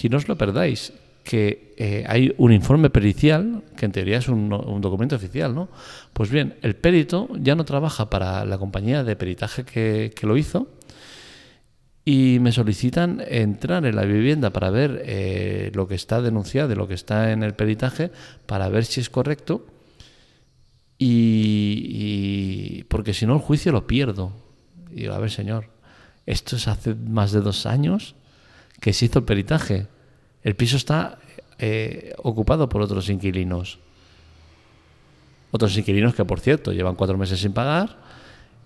y 0.03 0.09
no 0.09 0.17
os 0.17 0.29
lo 0.29 0.37
perdáis 0.37 0.93
que 1.23 1.75
eh, 1.77 2.05
hay 2.09 2.35
un 2.39 2.53
informe 2.53 2.91
pericial, 2.91 3.63
que 3.77 3.87
en 3.87 3.93
teoría 3.93 4.19
es 4.19 4.29
un, 4.29 4.49
documento 4.49 5.17
oficial, 5.17 5.55
¿no? 5.55 5.69
Pues 6.13 6.31
bien, 6.31 6.55
el 6.63 6.75
perito 6.75 7.29
ya 7.39 7.55
no 7.55 7.65
trabaja 7.65 8.11
para 8.11 8.45
la 8.45 8.59
compañía 8.59 9.05
de 9.05 9.17
peritaje 9.17 9.65
que, 9.65 10.13
lo 10.23 10.37
hizo 10.37 10.69
y 12.05 12.39
me 12.41 12.51
solicitan 12.51 13.23
entrar 13.29 13.87
en 13.87 13.95
la 13.95 14.05
vivienda 14.05 14.51
para 14.51 14.71
ver 14.71 15.03
eh, 15.05 15.71
lo 15.75 15.87
que 15.87 15.95
está 15.95 16.21
denunciado, 16.21 16.75
lo 16.75 16.89
que 16.89 16.95
está 16.95 17.31
en 17.33 17.45
el 17.45 17.55
peritaje, 17.55 18.11
para 18.47 18.69
ver 18.69 18.85
si 18.85 19.01
es 19.01 19.09
correcto 19.09 19.67
y, 20.99 22.85
porque 22.85 23.15
si 23.15 23.27
no 23.27 23.35
el 23.35 23.41
juicio 23.41 23.73
lo 23.73 23.87
pierdo. 23.87 24.33
Y 24.91 25.03
digo, 25.03 25.15
a 25.15 25.19
ver 25.19 25.31
señor, 25.31 25.71
esto 26.27 26.57
es 26.57 26.69
hace 26.69 26.95
más 26.95 27.33
de 27.33 27.41
dos 27.41 27.67
años 27.67 28.17
que 28.83 28.93
se 28.93 29.07
hizo 29.07 29.21
el 29.21 29.25
peritaje 29.25 29.87
el 30.43 30.57
piso 30.57 30.77
está 30.77 31.19
eh, 31.59 32.15
ocupado 32.19 32.69
por 32.69 32.83
otros 32.83 33.09
inquilinos. 33.09 33.79
Otros 35.51 35.77
inquilinos 35.77 36.15
que, 36.15 36.25
por 36.25 36.41
cierto, 36.41 36.73
llevan 36.73 36.97
cuatro 36.97 37.17
meses 37.17 37.41
sin 37.41 37.53
pagar 37.53 37.97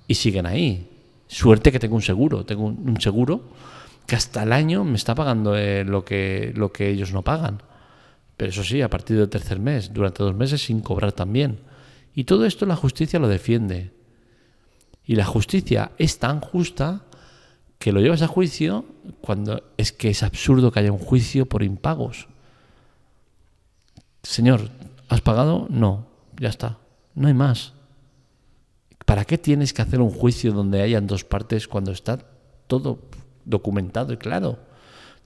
y 0.09 0.15
siguen 0.15 0.47
ahí. 0.47 0.89
Suerte 1.29 1.73
que 1.73 1.79
tengo 1.79 1.97
un 1.97 2.03
seguro. 2.03 2.45
Tengo 2.45 2.65
un, 2.65 3.01
seguro 3.01 3.43
que 4.07 4.17
hasta 4.17 4.45
el 4.45 4.53
año 4.53 4.85
me 4.85 4.97
está 4.97 5.15
pagando 5.15 5.57
eh, 5.57 5.85
lo, 5.85 6.05
que, 6.05 6.53
lo 6.57 6.73
que 6.73 6.89
ellos 6.89 7.13
no 7.13 7.23
pagan. 7.23 7.63
Pero 8.37 8.51
eso 8.51 8.63
sí, 8.65 8.81
a 8.83 8.89
partir 8.89 9.19
del 9.19 9.29
tercer 9.29 9.59
mes, 9.59 9.93
durante 9.93 10.23
dos 10.23 10.35
meses 10.35 10.63
sin 10.63 10.81
cobrar 10.81 11.13
también. 11.13 11.59
Y 12.15 12.25
todo 12.25 12.47
esto 12.47 12.65
la 12.65 12.77
justicia 12.77 13.19
lo 13.19 13.29
defiende. 13.29 13.91
Y 15.05 15.17
la 15.17 15.25
justicia 15.25 15.93
es 15.99 16.19
tan 16.19 16.41
justa 16.41 17.03
que 17.79 17.93
lo 17.93 18.01
llevas 18.01 18.23
a 18.23 18.29
juicio 18.29 18.85
cuando 19.21 19.63
es 19.77 19.93
que 19.93 20.11
es 20.11 20.23
absurdo 20.23 20.71
que 20.71 20.81
haya 20.81 20.93
un 20.93 20.99
juicio 20.99 21.47
por 21.47 21.63
impagos. 21.63 22.29
Señor, 24.23 24.71
¿has 25.09 25.21
pagado? 25.21 25.67
No, 25.71 26.07
ya 26.39 26.49
está, 26.49 26.79
no 27.15 27.29
hay 27.29 27.35
más. 27.35 27.75
¿Para 29.05 29.25
qué 29.25 29.39
tienes 29.39 29.73
que 29.73 29.83
hacer 29.83 30.01
un 30.01 30.11
juicio 30.11 30.53
donde 30.53 30.83
hayan 30.83 31.07
dos 31.07 31.25
partes 31.25 31.69
cuando 31.69 31.93
está 31.93 32.19
todo 32.67 32.99
documentado 33.45 34.13
y 34.13 34.17
claro? 34.17 34.59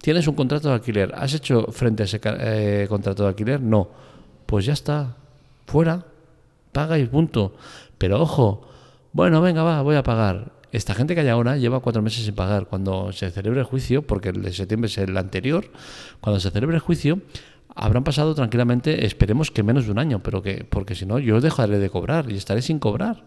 ¿Tienes 0.03 0.27
un 0.27 0.35
contrato 0.35 0.69
de 0.69 0.75
alquiler? 0.75 1.13
¿Has 1.15 1.35
hecho 1.35 1.67
frente 1.73 2.03
a 2.03 2.07
ese 2.07 2.21
eh, 2.23 2.87
contrato 2.89 3.23
de 3.23 3.29
alquiler? 3.31 3.61
No. 3.61 3.89
Pues 4.45 4.65
ya 4.65 4.73
está, 4.73 5.17
fuera, 5.67 6.05
paga 6.73 6.99
y 6.99 7.07
punto. 7.07 7.55
Pero 7.97 8.21
ojo, 8.21 8.69
bueno, 9.13 9.41
venga, 9.41 9.63
va, 9.63 9.83
voy 9.83 9.97
a 9.97 10.03
pagar 10.03 10.60
esta 10.73 10.95
gente 10.95 11.15
que 11.15 11.23
hay 11.23 11.29
ahora 11.29 11.57
lleva 11.57 11.81
cuatro 11.81 12.03
meses 12.03 12.25
sin 12.25 12.35
pagar. 12.35 12.67
Cuando 12.67 13.13
se 13.13 13.31
celebre 13.31 13.61
el 13.61 13.67
juicio, 13.67 14.03
porque 14.03 14.29
el 14.29 14.43
de 14.43 14.53
septiembre 14.53 14.89
es 14.89 14.99
el 14.99 15.17
anterior, 15.17 15.71
cuando 16.21 16.39
se 16.41 16.51
celebre 16.51 16.77
el 16.77 16.81
juicio, 16.81 17.21
habrán 17.75 18.05
pasado 18.05 18.35
tranquilamente, 18.35 19.05
esperemos 19.05 19.51
que 19.51 19.63
menos 19.63 19.87
de 19.87 19.93
un 19.93 19.99
año, 19.99 20.23
pero 20.23 20.43
que, 20.43 20.65
porque 20.65 20.95
si 20.95 21.07
no, 21.07 21.19
yo 21.19 21.41
dejaré 21.41 21.79
de 21.79 21.91
cobrar 21.91 22.31
y 22.31 22.37
estaré 22.37 22.63
sin 22.63 22.79
cobrar. 22.79 23.25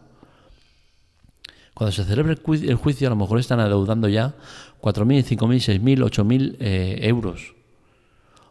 Cuando 1.73 1.91
se 1.91 2.03
celebre 2.05 2.37
el 2.43 2.75
juicio, 2.75 3.07
a 3.07 3.09
lo 3.09 3.15
mejor 3.15 3.39
están 3.39 3.59
adeudando 3.59 4.07
ya 4.07 4.35
4.000, 4.81 5.37
5.000, 5.37 5.81
6.000, 5.81 6.03
8.000 6.03 6.57
eh, 6.59 6.99
euros. 7.01 7.55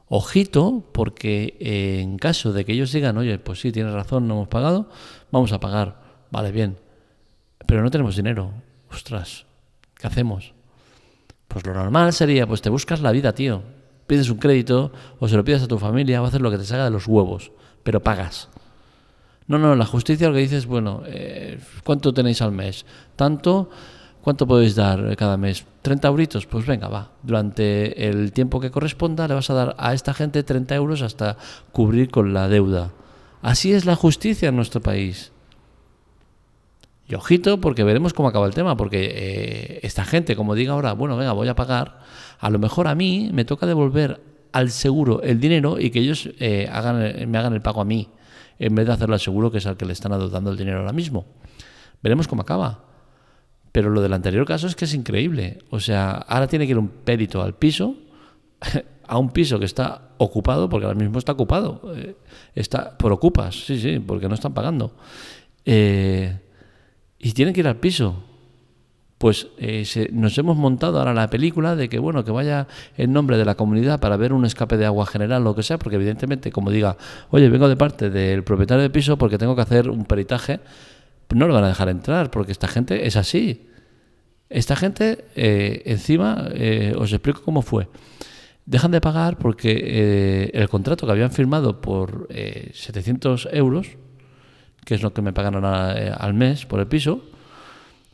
Ojito, 0.09 0.85
porque 0.93 1.57
eh, 1.61 2.01
en 2.03 2.19
caso 2.19 2.53
de 2.53 2.65
que 2.65 2.73
ellos 2.73 2.93
digan, 2.93 3.17
oye, 3.17 3.39
pues 3.39 3.61
sí, 3.61 3.73
tienes 3.73 3.95
razón, 3.95 4.29
no 4.29 4.35
hemos 4.35 4.49
pagado, 4.49 4.91
vamos 5.31 5.53
a 5.53 5.61
pagar. 5.61 6.03
Vale, 6.31 6.51
bien. 6.51 6.77
Pero 7.67 7.83
no 7.83 7.91
tenemos 7.91 8.17
dinero 8.17 8.53
ostras, 8.93 9.47
¿qué 9.99 10.07
hacemos? 10.07 10.53
Pues 11.49 11.67
lo 11.67 11.75
normal 11.75 12.13
sería, 12.13 12.47
pues 12.47 12.63
te 12.63 12.71
buscas 12.71 13.01
la 13.01 13.13
vida, 13.13 13.35
tío. 13.35 13.63
Pides 14.07 14.31
un 14.31 14.39
crédito 14.39 14.93
o 15.19 15.29
se 15.29 15.37
lo 15.37 15.45
pides 15.45 15.63
a 15.63 15.69
tu 15.69 15.79
familia 15.79 16.23
o 16.23 16.27
haces 16.27 16.41
lo 16.41 16.51
que 16.51 16.59
te 16.59 16.65
salga 16.65 16.85
de 16.85 16.91
los 16.91 17.07
huevos, 17.07 17.53
pero 17.83 18.03
pagas. 18.03 18.49
No, 19.47 19.59
no, 19.59 19.75
la 19.75 19.85
justicia 19.85 20.29
lo 20.29 20.35
que 20.35 20.41
dice 20.41 20.57
es, 20.57 20.67
bueno, 20.67 21.03
eh, 21.07 21.59
¿cuánto 21.85 22.15
tenéis 22.15 22.41
al 22.43 22.53
mes? 22.53 22.87
Tanto, 23.17 23.71
¿cuánto 24.23 24.47
podéis 24.47 24.75
dar 24.75 25.15
cada 25.17 25.37
mes? 25.37 25.67
¿30 25.83 26.07
euritos? 26.07 26.47
Pues 26.47 26.65
venga, 26.65 26.89
va. 26.89 27.11
Durante 27.23 28.09
el 28.09 28.33
tiempo 28.33 28.61
que 28.61 28.71
corresponda 28.71 29.29
le 29.29 29.35
vas 29.35 29.51
a 29.51 29.55
dar 29.55 29.75
a 29.79 29.95
esta 29.95 30.15
gente 30.15 30.43
30 30.43 30.75
euros 30.75 31.03
hasta 31.03 31.37
cubrir 31.73 32.11
con 32.11 32.33
la 32.33 32.49
deuda. 32.49 32.93
Así 33.43 33.73
es 33.73 33.85
la 33.85 33.97
justicia 33.97 34.49
en 34.49 34.57
nuestro 34.57 34.81
país. 34.81 35.33
Y 37.13 37.15
ojito, 37.15 37.61
porque 37.61 37.85
veremos 37.85 38.15
cómo 38.15 38.31
acaba 38.31 38.47
el 38.47 38.55
tema, 38.55 38.75
porque 38.75 39.13
eh, 39.15 39.81
esta 39.83 40.03
gente, 40.03 40.35
como 40.35 40.55
diga 40.55 40.73
ahora, 40.73 40.95
bueno, 40.95 41.15
venga, 41.15 41.33
voy 41.33 41.47
a 41.47 41.55
pagar, 41.55 41.99
a 42.39 42.49
lo 42.49 42.59
mejor 42.59 42.89
a 42.89 42.95
mí 42.95 43.29
me 43.35 43.45
toca 43.45 43.67
devolver 43.67 44.23
al 44.51 44.71
seguro 44.71 45.21
el 45.21 45.39
dinero 45.39 45.79
y 45.79 45.91
que 45.91 45.99
ellos 45.99 46.31
eh, 46.41 46.71
hagan, 46.73 47.31
me 47.31 47.37
hagan 47.37 47.53
el 47.53 47.61
pago 47.61 47.83
a 47.83 47.85
mí, 47.85 48.09
en 48.59 48.75
vez 48.75 48.87
de 48.87 48.95
hacerlo 48.95 49.13
al 49.13 49.21
seguro, 49.21 49.51
que 49.51 49.59
es 49.59 49.67
al 49.67 49.77
que 49.77 49.85
le 49.85 49.93
están 49.93 50.15
adoptando 50.15 50.53
el 50.53 50.57
dinero 50.57 50.79
ahora 50.79 50.95
mismo. 50.95 51.27
Veremos 52.03 52.27
cómo 52.29 52.41
acaba. 52.41 52.87
Pero 53.73 53.91
lo 53.91 54.01
del 54.01 54.15
anterior 54.15 54.47
caso 54.47 54.67
es 54.67 54.75
que 54.75 54.87
es 54.87 54.95
increíble. 54.95 55.59
O 55.69 55.81
sea, 55.81 56.13
ahora 56.13 56.47
tiene 56.47 56.65
que 56.65 56.71
ir 56.71 56.79
un 56.79 56.89
perito 56.89 57.43
al 57.43 57.55
piso, 57.57 57.95
a 59.07 59.19
un 59.19 59.29
piso 59.29 59.59
que 59.59 59.67
está 59.67 60.13
ocupado, 60.17 60.71
porque 60.71 60.87
ahora 60.87 60.99
mismo 60.99 61.19
está 61.19 61.33
ocupado. 61.33 61.93
Eh, 61.95 62.17
está 62.55 62.97
por 62.97 63.13
ocupas, 63.13 63.67
sí, 63.67 63.79
sí, 63.79 63.99
porque 63.99 64.31
no 64.31 64.35
están 64.35 64.55
pagando. 64.55 64.97
Eh, 65.67 66.39
y 67.23 67.33
tienen 67.33 67.55
que 67.55 67.61
ir 67.61 67.69
al 67.69 67.77
piso. 67.77 68.25
Pues 69.17 69.47
eh, 69.57 69.87
nos 70.13 70.37
hemos 70.37 70.57
montado 70.57 70.99
ahora 70.99 71.15
la 71.15 71.31
película 71.31 71.77
de 71.77 71.89
que, 71.89 72.01
bueno, 72.01 72.25
que 72.25 72.33
vaya 72.33 72.67
en 72.97 73.13
nombre 73.13 73.39
de 73.39 73.45
la 73.45 73.55
comunidad 73.55 74.01
para 74.01 74.17
ver 74.17 74.33
un 74.33 74.45
escape 74.45 74.77
de 74.77 74.85
agua 74.85 75.07
general, 75.07 75.45
lo 75.45 75.55
que 75.55 75.63
sea, 75.63 75.79
porque 75.79 75.95
evidentemente, 75.95 76.51
como 76.51 76.73
diga, 76.73 76.97
oye, 77.31 77.49
vengo 77.49 77.69
de 77.69 77.77
parte 77.77 78.11
del 78.11 78.43
propietario 78.43 78.83
del 78.83 78.91
piso 78.91 79.17
porque 79.17 79.39
tengo 79.39 79.55
que 79.55 79.63
hacer 79.63 79.89
un 79.89 80.05
peritaje, 80.05 80.59
no 81.31 81.47
lo 81.47 81.55
van 81.55 81.63
a 81.63 81.69
dejar 81.69 81.89
entrar, 81.89 82.33
porque 82.33 82.51
esta 82.51 82.67
gente 82.67 83.07
es 83.07 83.15
así. 83.15 83.69
Esta 84.51 84.75
gente, 84.75 85.25
eh, 85.37 85.83
encima, 85.87 86.49
eh, 86.53 86.93
os 86.99 87.13
explico 87.13 87.43
cómo 87.45 87.63
fue. 87.63 87.89
Dejan 88.67 88.91
de 88.91 89.01
pagar 89.01 89.39
porque 89.39 90.51
el 90.53 90.69
contrato 90.69 91.07
que 91.07 91.13
habían 91.13 91.31
firmado 91.31 91.81
por 91.81 92.29
700 92.31 93.49
euros, 93.53 93.97
que 94.85 94.95
es 94.95 95.03
lo 95.03 95.13
que 95.13 95.23
me 95.23 95.33
pagan 95.33 95.63
eh, 95.97 96.13
al 96.17 96.35
mes 96.35 96.67
por 96.67 96.81
el 96.81 96.87
piso, 96.87 97.23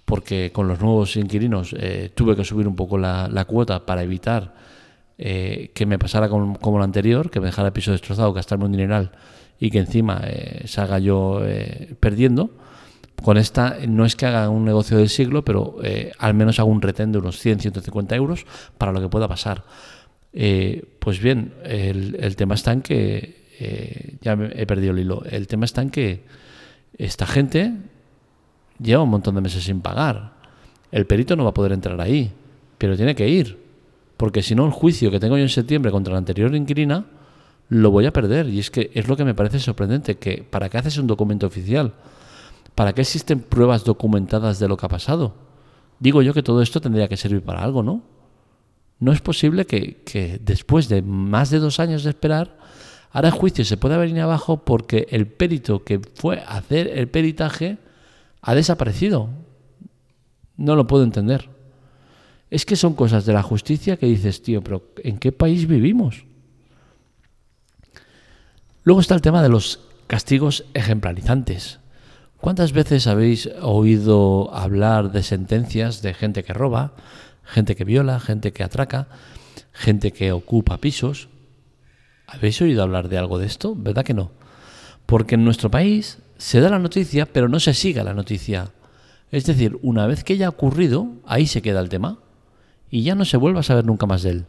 porque 0.04 0.52
con 0.52 0.68
los 0.68 0.80
nuevos 0.80 1.16
inquilinos 1.16 1.74
eh, 1.78 2.10
tuve 2.14 2.36
que 2.36 2.44
subir 2.44 2.66
un 2.66 2.76
poco 2.76 2.98
la, 2.98 3.44
cuota 3.46 3.84
para 3.84 4.02
evitar 4.02 4.54
eh, 5.18 5.70
que 5.74 5.86
me 5.86 5.98
pasara 5.98 6.28
como, 6.28 6.58
como, 6.58 6.78
lo 6.78 6.84
anterior, 6.84 7.30
que 7.30 7.40
me 7.40 7.46
dejara 7.46 7.68
el 7.68 7.72
piso 7.72 7.92
destrozado, 7.92 8.32
gastarme 8.32 8.66
un 8.66 8.72
dineral 8.72 9.12
y 9.60 9.70
que 9.70 9.78
encima 9.78 10.22
salga 10.66 11.00
yo 11.00 11.42
perdiendo. 11.98 12.50
Con 13.20 13.38
esta 13.38 13.76
no 13.88 14.04
es 14.04 14.14
que 14.14 14.26
haga 14.26 14.48
un 14.48 14.64
negocio 14.64 14.96
del 14.96 15.08
siglo, 15.08 15.44
pero 15.44 15.78
al 16.20 16.34
menos 16.34 16.60
hago 16.60 16.70
un 16.70 16.80
retén 16.80 17.10
de 17.10 17.18
unos 17.18 17.40
100, 17.40 17.58
150 17.58 18.14
euros 18.14 18.46
para 18.78 18.92
lo 18.92 19.00
que 19.00 19.08
pueda 19.08 19.26
pasar. 19.26 19.64
pues 21.00 21.18
bien, 21.18 21.54
el, 21.64 22.18
el, 22.20 22.36
tema 22.36 22.54
está 22.54 22.70
en 22.70 22.82
que, 22.82 24.18
ya 24.22 24.34
he 24.34 24.64
perdido 24.64 24.92
el 24.92 25.00
hilo, 25.00 25.24
el 25.28 25.48
tema 25.48 25.64
está 25.64 25.82
en 25.82 25.90
que 25.90 26.22
esta 26.96 27.26
gente 27.26 27.74
lleva 28.80 29.02
un 29.02 29.10
montón 29.10 29.34
de 29.34 29.40
meses 29.40 29.64
sin 29.64 29.80
pagar. 29.80 30.32
El 30.90 31.06
perito 31.06 31.36
no 31.36 31.44
va 31.44 31.50
a 31.50 31.54
poder 31.54 31.72
entrar 31.72 32.00
ahí, 32.00 32.32
pero 32.78 32.96
tiene 32.96 33.14
que 33.14 33.28
ir. 33.28 33.58
Porque 34.16 34.42
si 34.42 34.54
no, 34.54 34.66
el 34.66 34.72
juicio 34.72 35.10
que 35.10 35.20
tengo 35.20 35.36
yo 35.36 35.42
en 35.42 35.48
septiembre 35.48 35.92
contra 35.92 36.12
la 36.12 36.18
anterior 36.18 36.54
inquilina 36.54 37.06
lo 37.68 37.90
voy 37.90 38.06
a 38.06 38.12
perder. 38.12 38.48
Y 38.48 38.58
es 38.58 38.70
que 38.70 38.90
es 38.94 39.08
lo 39.08 39.16
que 39.16 39.24
me 39.24 39.34
parece 39.34 39.60
sorprendente, 39.60 40.16
que 40.16 40.44
¿para 40.48 40.68
qué 40.68 40.78
haces 40.78 40.98
un 40.98 41.06
documento 41.06 41.46
oficial? 41.46 41.94
¿Para 42.74 42.92
qué 42.92 43.02
existen 43.02 43.40
pruebas 43.40 43.84
documentadas 43.84 44.58
de 44.58 44.68
lo 44.68 44.76
que 44.76 44.86
ha 44.86 44.88
pasado? 44.88 45.34
Digo 46.00 46.22
yo 46.22 46.32
que 46.32 46.42
todo 46.42 46.62
esto 46.62 46.80
tendría 46.80 47.08
que 47.08 47.16
servir 47.16 47.42
para 47.42 47.62
algo, 47.62 47.82
¿no? 47.82 48.02
No 49.00 49.12
es 49.12 49.20
posible 49.20 49.66
que, 49.66 50.02
que 50.04 50.40
después 50.42 50.88
de 50.88 51.02
más 51.02 51.50
de 51.50 51.58
dos 51.58 51.78
años 51.78 52.04
de 52.04 52.10
esperar, 52.10 52.57
ahora 53.10 53.28
el 53.28 53.34
juicio 53.34 53.64
se 53.64 53.76
pueda 53.76 53.96
venir 53.96 54.20
abajo 54.20 54.64
porque 54.64 55.06
el 55.10 55.26
perito 55.26 55.84
que 55.84 56.00
fue 56.14 56.40
a 56.40 56.58
hacer 56.58 56.88
el 56.88 57.08
peritaje 57.08 57.78
ha 58.42 58.54
desaparecido. 58.54 59.30
No 60.56 60.76
lo 60.76 60.86
puedo 60.86 61.04
entender. 61.04 61.48
Es 62.50 62.64
que 62.64 62.76
son 62.76 62.94
cosas 62.94 63.26
de 63.26 63.32
la 63.32 63.42
justicia 63.42 63.96
que 63.96 64.06
dices, 64.06 64.42
tío, 64.42 64.62
pero 64.62 64.82
¿en 65.04 65.18
qué 65.18 65.32
país 65.32 65.66
vivimos? 65.66 66.24
Luego 68.84 69.00
está 69.00 69.14
el 69.14 69.20
tema 69.20 69.42
de 69.42 69.50
los 69.50 69.80
castigos 70.06 70.64
ejemplarizantes. 70.72 71.78
¿Cuántas 72.40 72.72
veces 72.72 73.06
habéis 73.06 73.50
oído 73.60 74.54
hablar 74.54 75.12
de 75.12 75.22
sentencias 75.22 76.02
de 76.02 76.14
gente 76.14 76.42
que 76.44 76.54
roba, 76.54 76.94
gente 77.44 77.76
que 77.76 77.84
viola, 77.84 78.20
gente 78.20 78.52
que 78.52 78.62
atraca, 78.62 79.08
gente 79.72 80.12
que 80.12 80.32
ocupa 80.32 80.78
pisos? 80.78 81.28
¿Habéis 82.28 82.60
oído 82.60 82.82
hablar 82.82 83.08
de 83.08 83.16
algo 83.16 83.38
de 83.38 83.46
esto? 83.46 83.74
¿Verdad 83.74 84.04
que 84.04 84.12
no? 84.12 84.30
Porque 85.06 85.36
en 85.36 85.44
nuestro 85.44 85.70
país 85.70 86.18
se 86.36 86.60
da 86.60 86.68
la 86.68 86.78
noticia, 86.78 87.24
pero 87.24 87.48
no 87.48 87.58
se 87.58 87.72
siga 87.72 88.04
la 88.04 88.12
noticia. 88.12 88.70
Es 89.32 89.46
decir, 89.46 89.78
una 89.80 90.06
vez 90.06 90.24
que 90.24 90.36
ya 90.36 90.46
ha 90.46 90.50
ocurrido, 90.50 91.08
ahí 91.26 91.46
se 91.46 91.62
queda 91.62 91.80
el 91.80 91.88
tema 91.88 92.18
y 92.90 93.02
ya 93.02 93.14
no 93.14 93.24
se 93.24 93.38
vuelva 93.38 93.60
a 93.60 93.62
saber 93.62 93.86
nunca 93.86 94.04
más 94.04 94.22
de 94.22 94.30
él. 94.30 94.46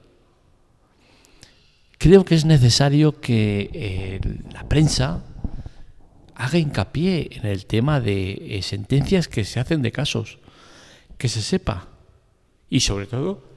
Creo 1.98 2.25
que 2.25 2.36
es 2.36 2.43
necesario 2.43 3.21
que 3.21 3.69
eh, 3.74 4.19
la 4.53 4.67
prensa 4.67 5.24
haga 6.36 6.57
hincapié 6.57 7.29
en 7.31 7.45
el 7.45 7.65
tema 7.65 8.01
de 8.01 8.57
eh, 8.57 8.62
sentencias 8.62 9.29
que 9.29 9.45
se 9.45 9.62
hacen 9.62 9.81
de 9.81 9.93
casos, 9.93 10.39
que 11.17 11.29
se 11.29 11.41
sepa 11.41 11.88
y 12.69 12.81
sobre 12.81 13.05
todo 13.05 13.49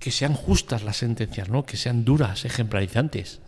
que 0.00 0.10
sean 0.10 0.34
justas 0.34 0.82
las 0.82 0.96
sentencias, 0.96 1.48
¿no? 1.48 1.64
que 1.64 1.76
sean 1.76 2.04
duras, 2.04 2.44
ejemplarizantes. 2.44 3.40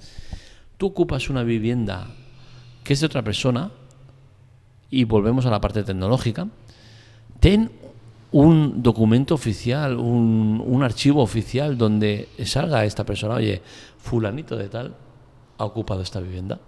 Tú 0.76 0.88
ocupas 0.88 1.30
una 1.30 1.42
vivienda 1.42 2.08
que 2.84 2.92
es 2.92 3.00
de 3.00 3.06
otra 3.06 3.22
persona 3.22 3.72
y 4.90 5.04
volvemos 5.04 5.46
a 5.46 5.50
la 5.50 5.60
parte 5.60 5.82
tecnológica, 5.82 6.48
ten 7.40 7.72
un 8.32 8.82
documento 8.82 9.34
oficial, 9.34 9.96
un, 9.96 10.62
un, 10.64 10.82
archivo 10.82 11.22
oficial 11.22 11.76
donde 11.76 12.28
salga 12.44 12.84
esta 12.84 13.04
persona, 13.04 13.34
oye, 13.34 13.62
fulanito 13.98 14.56
de 14.56 14.68
tal 14.68 14.94
ha 15.58 15.64
ocupado 15.64 16.02
esta 16.02 16.20
vivienda. 16.20 16.60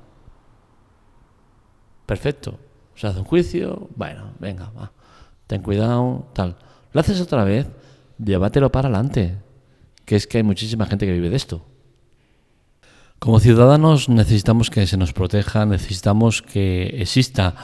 Perfecto. 2.07 2.59
Se 2.95 3.07
hace 3.07 3.19
un 3.19 3.25
juicio, 3.25 3.89
bueno, 3.97 4.33
venga, 4.39 4.71
va. 4.71 4.93
Ten 5.47 5.63
cuidado, 5.63 6.27
tal. 6.33 6.57
Lo 6.93 7.01
haces 7.01 7.21
otra 7.21 7.45
vez, 7.45 7.67
llévatelo 8.19 8.71
para 8.71 8.89
adelante. 8.89 9.44
Que 10.05 10.17
es 10.17 10.27
que 10.27 10.39
hay 10.39 10.45
muchísima 10.45 10.87
gente 10.87 11.07
que 11.07 11.13
vive 11.13 11.31
de 11.31 11.37
esto. 11.37 11.67
Como 13.19 13.41
ciudadanos 13.41 14.09
necesitamos 14.09 14.69
que 14.69 14.87
se 14.87 14.99
nos 14.99 15.13
proteja, 15.13 15.65
necesitamos 15.65 16.43
que 16.43 16.97
exista 17.01 17.55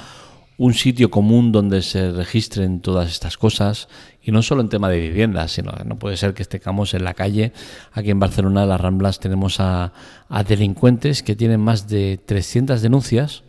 un 0.57 0.75
sitio 0.75 1.11
común 1.11 1.53
donde 1.53 1.81
se 1.81 2.13
registren 2.13 2.81
todas 2.81 3.11
estas 3.11 3.39
cosas 3.39 3.89
y 4.23 4.31
no 4.31 4.43
solo 4.43 4.61
en 4.61 4.69
tema 4.69 4.91
de 4.91 5.01
viviendas, 5.01 5.53
sino 5.53 5.73
no 5.87 5.99
puede 5.99 6.19
ser 6.19 6.35
que 6.35 6.43
estemos 6.43 6.93
en 6.93 7.05
la 7.05 7.15
calle. 7.15 7.53
Aquí 7.93 8.11
en 8.11 8.21
Barcelona, 8.21 8.65
en 8.65 8.69
las 8.69 8.81
Ramblas, 8.81 9.21
tenemos 9.21 9.59
a, 9.59 9.93
a, 10.29 10.45
delincuentes 10.45 11.23
que 11.23 11.35
tienen 11.35 11.61
más 11.61 11.89
de 11.89 12.21
300 12.25 12.83
denuncias 12.83 13.43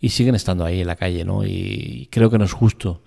y 0.00 0.10
siguen 0.10 0.36
estando 0.36 0.64
ahí 0.64 0.80
en 0.80 0.86
la 0.86 0.94
calle, 0.94 1.24
¿no? 1.24 1.44
Y 1.44 2.08
creo 2.12 2.30
que 2.30 2.38
no 2.38 2.44
es 2.44 2.52
justo. 2.52 3.02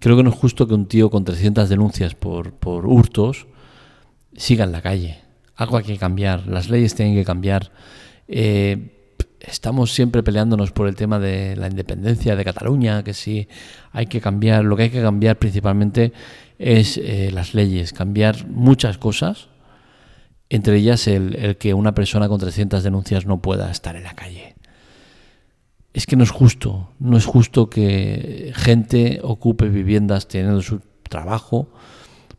Creo 0.00 0.16
que 0.16 0.22
no 0.22 0.30
es 0.30 0.36
justo 0.36 0.66
que 0.66 0.74
un 0.74 0.86
tío 0.86 1.10
con 1.10 1.24
300 1.24 1.68
denuncias 1.68 2.14
por, 2.14 2.52
por 2.52 2.86
hurtos 2.86 3.46
siga 4.38 4.64
en 4.64 4.72
la 4.72 4.80
calle. 4.80 5.18
Algo 5.56 5.76
hay 5.76 5.84
que 5.84 5.98
cambiar, 5.98 6.46
las 6.46 6.70
leyes 6.70 6.94
tienen 6.94 7.14
que 7.14 7.24
cambiar. 7.24 7.72
Eh, 8.28 8.94
estamos 9.40 9.92
siempre 9.92 10.22
peleándonos 10.22 10.72
por 10.72 10.88
el 10.88 10.94
tema 10.94 11.18
de 11.18 11.56
la 11.56 11.68
independencia 11.68 12.36
de 12.36 12.44
Cataluña, 12.44 13.02
que 13.02 13.14
sí 13.14 13.48
hay 13.92 14.06
que 14.06 14.20
cambiar. 14.20 14.64
Lo 14.64 14.76
que 14.76 14.84
hay 14.84 14.90
que 14.90 15.02
cambiar 15.02 15.38
principalmente 15.38 16.12
es 16.58 16.96
eh, 16.96 17.30
las 17.32 17.54
leyes, 17.54 17.92
cambiar 17.92 18.46
muchas 18.46 18.98
cosas, 18.98 19.48
entre 20.48 20.76
ellas 20.76 21.06
el, 21.08 21.34
el, 21.36 21.56
que 21.56 21.74
una 21.74 21.94
persona 21.94 22.28
con 22.28 22.40
300 22.40 22.82
denuncias 22.82 23.26
no 23.26 23.42
pueda 23.42 23.70
estar 23.70 23.96
en 23.96 24.04
la 24.04 24.14
calle. 24.14 24.54
Es 25.92 26.06
que 26.06 26.16
no 26.16 26.22
es 26.22 26.30
justo, 26.30 26.92
no 27.00 27.16
es 27.16 27.26
justo 27.26 27.68
que 27.68 28.52
gente 28.54 29.20
ocupe 29.22 29.68
viviendas 29.68 30.28
teniendo 30.28 30.62
su 30.62 30.80
trabajo, 31.08 31.70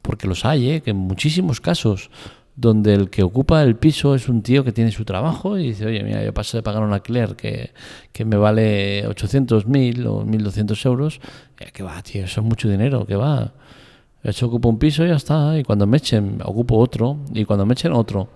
porque 0.09 0.27
los 0.27 0.43
hay, 0.43 0.71
¿eh? 0.71 0.81
que 0.81 0.89
en 0.89 0.97
muchísimos 0.97 1.61
casos 1.61 2.09
donde 2.55 2.95
el 2.95 3.11
que 3.11 3.21
ocupa 3.21 3.61
el 3.61 3.75
piso 3.75 4.15
es 4.15 4.27
un 4.27 4.41
tío 4.41 4.63
que 4.63 4.71
tiene 4.71 4.91
su 4.91 5.05
trabajo 5.05 5.55
y 5.55 5.67
dice, 5.67 5.85
oye, 5.85 6.01
mira, 6.01 6.23
yo 6.23 6.33
paso 6.33 6.57
de 6.57 6.63
pagar 6.63 6.81
un 6.81 6.91
alquiler 6.91 7.35
que, 7.35 7.73
que 8.11 8.25
me 8.25 8.35
vale 8.35 9.05
800, 9.05 9.67
1000 9.67 10.07
o 10.07 10.21
1200 10.25 10.85
euros, 10.87 11.21
eh, 11.59 11.69
que 11.71 11.83
va, 11.83 12.01
tío, 12.01 12.23
eso 12.25 12.41
es 12.41 12.47
mucho 12.47 12.67
dinero, 12.67 13.05
que 13.05 13.15
va. 13.15 13.53
Yo 14.23 14.47
ocupo 14.47 14.67
un 14.67 14.79
piso 14.79 15.05
y 15.05 15.09
ya 15.09 15.15
está, 15.15 15.59
y 15.59 15.63
cuando 15.63 15.85
me 15.85 15.97
echen, 15.97 16.41
ocupo 16.43 16.79
otro, 16.79 17.17
y 17.31 17.45
cuando 17.45 17.67
me 17.67 17.73
echen 17.73 17.93
otro, 17.93 18.29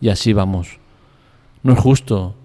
y 0.00 0.10
así 0.10 0.32
vamos. 0.32 0.78
No 1.64 1.72
es 1.72 1.80
justo, 1.80 2.36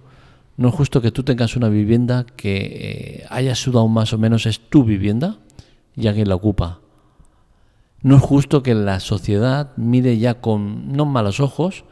no 0.58 0.70
es 0.70 0.74
justo 0.74 1.04
que 1.04 1.12
tú 1.12 1.22
tengas 1.22 1.56
una 1.56 1.70
vivienda 1.70 2.26
que 2.36 2.56
eh, 2.58 3.26
haya 3.30 3.54
sudado 3.54 3.88
más 3.88 4.12
o 4.12 4.18
menos, 4.18 4.48
es 4.48 4.60
tu 4.60 4.84
vivienda, 4.84 5.38
y 5.96 6.08
alguien 6.08 6.30
la 6.30 6.34
ocupa. 6.34 6.81
No 8.04 8.16
es 8.16 8.22
justo 8.22 8.64
que 8.64 8.74
la 8.74 9.00
sociedad 9.00 9.74
mire 9.78 10.18
ya 10.18 10.42
con 10.42 10.92
no 10.94 11.06
malos 11.06 11.40
ojos 11.40 11.84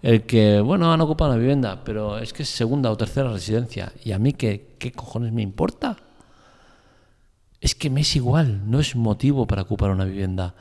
el 0.00 0.22
que, 0.22 0.60
bueno, 0.60 0.92
han 0.92 1.00
ocupado 1.00 1.30
una 1.30 1.38
vivienda, 1.38 1.84
pero 1.84 2.18
es 2.18 2.32
que 2.32 2.42
es 2.42 2.48
segunda 2.48 2.90
o 2.90 2.96
tercera 2.96 3.30
residencia. 3.30 3.92
¿Y 4.02 4.12
a 4.12 4.18
mí 4.18 4.32
qué, 4.32 4.74
qué 4.78 4.92
cojones 4.92 5.32
me 5.32 5.42
importa? 5.42 5.96
Es 7.60 7.74
que 7.74 7.90
me 7.90 8.00
es 8.00 8.16
igual, 8.16 8.68
no 8.68 8.80
es 8.80 8.96
motivo 8.96 9.46
para 9.46 9.62
ocupar 9.62 9.90
una 9.90 10.04
vivienda. 10.04 10.54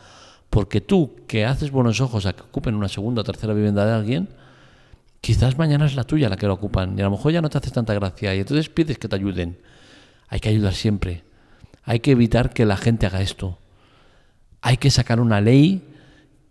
Porque 0.49 0.82
tú, 0.82 1.15
que 1.25 1.45
haces 1.45 1.71
buenos 1.71 2.01
ojos 2.01 2.25
a 2.25 2.34
que 2.34 2.41
ocupen 2.41 2.75
una 2.75 2.89
segunda 2.89 3.21
o 3.21 3.23
tercera 3.23 3.54
vivienda 3.54 3.86
de 3.86 3.93
alguien, 3.93 4.30
quizás 5.21 5.58
mañana 5.58 5.86
es 5.86 5.95
la 5.95 6.04
tuya 6.04 6.30
la 6.30 6.38
que 6.38 6.47
la 6.47 6.54
ocupan. 6.54 6.99
Y 6.99 7.01
a 7.01 7.06
lo 7.06 7.12
mejor 7.12 7.32
ya 7.32 7.41
no 7.41 7.49
te 7.49 7.58
hace 7.58 7.71
tanta 7.71 7.93
gracia. 7.93 8.36
Y 8.36 8.39
entonces 8.39 8.69
pides 8.69 8.99
que 8.99 9.08
te 9.08 9.15
ayuden. 9.15 9.58
Hay 10.27 10.39
que 10.41 10.49
ayudar 10.49 10.73
siempre. 10.73 11.23
Hay 11.84 12.01
que 12.01 12.12
evitar 12.12 12.54
que 12.54 12.65
la 12.65 12.77
gente 12.77 13.08
haga 13.08 13.21
esto 13.21 13.58
hay 14.62 14.78
que 14.78 14.91
sacar 14.91 15.19
una 15.19 15.41
ley 15.41 15.84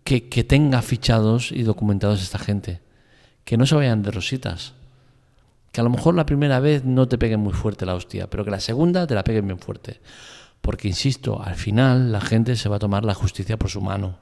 que, 0.04 0.44
tenga 0.44 0.82
fichados 0.82 1.52
y 1.52 1.62
documentados 1.62 2.22
esta 2.22 2.38
gente. 2.38 2.80
Que 3.44 3.56
no 3.56 3.66
se 3.66 3.76
vayan 3.76 4.02
de 4.02 4.10
rositas. 4.10 4.74
Que 5.70 5.80
a 5.80 5.84
lo 5.84 5.90
mejor 5.90 6.16
la 6.16 6.26
primera 6.26 6.58
vez 6.58 6.84
no 6.84 7.06
te 7.06 7.18
peguen 7.18 7.40
muy 7.40 7.52
fuerte 7.52 7.86
la 7.86 7.94
hostia, 7.94 8.28
pero 8.28 8.44
que 8.44 8.50
la 8.50 8.60
segunda 8.60 9.06
te 9.06 9.14
la 9.14 9.22
peguen 9.22 9.46
bien 9.46 9.60
fuerte. 9.60 10.00
Porque, 10.60 10.88
insisto, 10.88 11.40
al 11.40 11.54
final 11.54 12.10
la 12.10 12.20
gente 12.20 12.56
se 12.56 12.68
va 12.68 12.76
a 12.76 12.80
tomar 12.80 13.04
la 13.04 13.14
justicia 13.14 13.56
por 13.56 13.70
su 13.70 13.80
mano. 13.80 14.18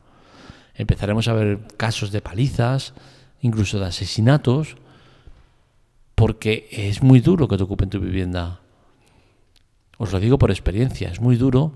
Empezaremos 0.74 1.26
a 1.26 1.32
ver 1.32 1.60
casos 1.76 2.12
de 2.12 2.20
palizas, 2.20 2.92
incluso 3.40 3.80
de 3.80 3.86
asesinatos, 3.86 4.76
porque 6.14 6.68
es 6.70 7.02
muy 7.02 7.20
duro 7.20 7.48
que 7.48 7.56
te 7.56 7.62
ocupen 7.62 7.88
tu 7.88 7.98
vivienda. 7.98 8.60
Os 9.96 10.12
lo 10.12 10.20
digo 10.20 10.38
por 10.38 10.50
experiencia, 10.50 11.08
es 11.10 11.20
muy 11.20 11.36
duro 11.36 11.72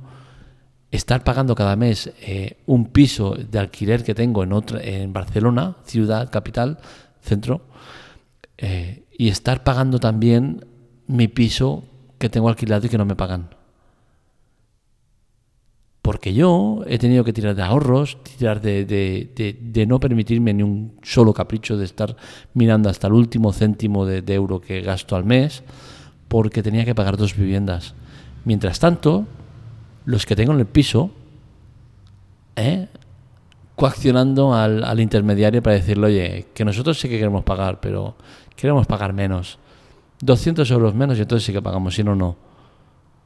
estar 0.93 1.25
pagando 1.25 1.55
cada 1.55 1.75
mes 1.75 2.13
eh, 2.21 2.59
un 2.67 2.87
piso 2.87 3.35
de 3.35 3.59
alquiler 3.59 4.05
que 4.05 4.15
tengo 4.15 4.45
en, 4.45 4.53
otra, 4.53 4.81
en 4.83 5.13
Barcelona, 5.13 5.77
ciudad, 5.85 6.31
capital, 6.31 6.79
centro, 7.21 7.63
eh, 8.59 9.05
y 9.11 9.29
estar 9.29 9.65
pagando 9.65 9.99
también 9.99 10.67
mi 11.07 11.29
piso 11.29 11.85
que 12.19 12.29
tengo 12.29 12.49
alquilado 12.49 12.87
y 12.87 12.91
que 12.91 12.99
no 12.99 13.07
me 13.07 13.17
pagan. 13.17 13.51
Porque 16.03 16.35
yo 16.35 16.83
he 16.87 16.99
tenido 16.99 17.25
que 17.25 17.33
tirar 17.33 17.55
de 17.55 17.63
ahorros, 17.63 18.19
tirar 18.25 18.61
de, 18.61 18.85
de, 18.85 19.57
de, 19.61 19.87
no 19.87 19.99
permitirme 20.01 20.53
ni 20.53 20.63
un 20.63 20.99
solo 21.03 21.33
capricho 21.33 21.77
de 21.77 21.85
estar 21.85 22.17
mirando 22.55 22.91
hasta 22.91 23.07
el 23.07 23.13
último 23.15 23.53
céntimo 23.53 24.05
de, 24.05 24.35
euro 24.35 24.61
que 24.61 24.81
gasto 24.83 25.15
al 25.15 25.25
mes, 25.25 25.63
porque 26.27 26.63
tenía 26.63 26.85
que 26.85 26.95
pagar 26.95 27.17
dos 27.17 27.37
viviendas. 27.37 27.95
Mientras 28.45 28.81
tanto, 28.81 29.27
los 30.05 30.27
que 30.27 30.37
tengo 30.37 30.53
en 30.53 30.61
el 30.61 30.67
piso, 30.67 31.11
¿eh? 32.57 32.89
coaccionando 33.77 34.55
al, 34.55 35.01
intermediario 35.01 35.63
para 35.63 35.77
decirle, 35.77 36.07
oye, 36.07 36.47
que 36.55 36.65
nosotros 36.65 37.01
sí 37.01 37.09
que 37.09 37.19
queremos 37.19 37.45
pagar, 37.45 37.81
pero 37.81 38.17
queremos 38.57 38.87
pagar 38.87 39.13
menos. 39.13 39.59
200 40.21 40.71
euros 40.71 40.95
menos 40.95 41.19
y 41.19 41.23
entonces 41.23 41.45
sí 41.47 41.53
que 41.53 41.63
pagamos, 41.63 41.95
si 41.95 42.05
no, 42.05 42.15
no. 42.15 42.37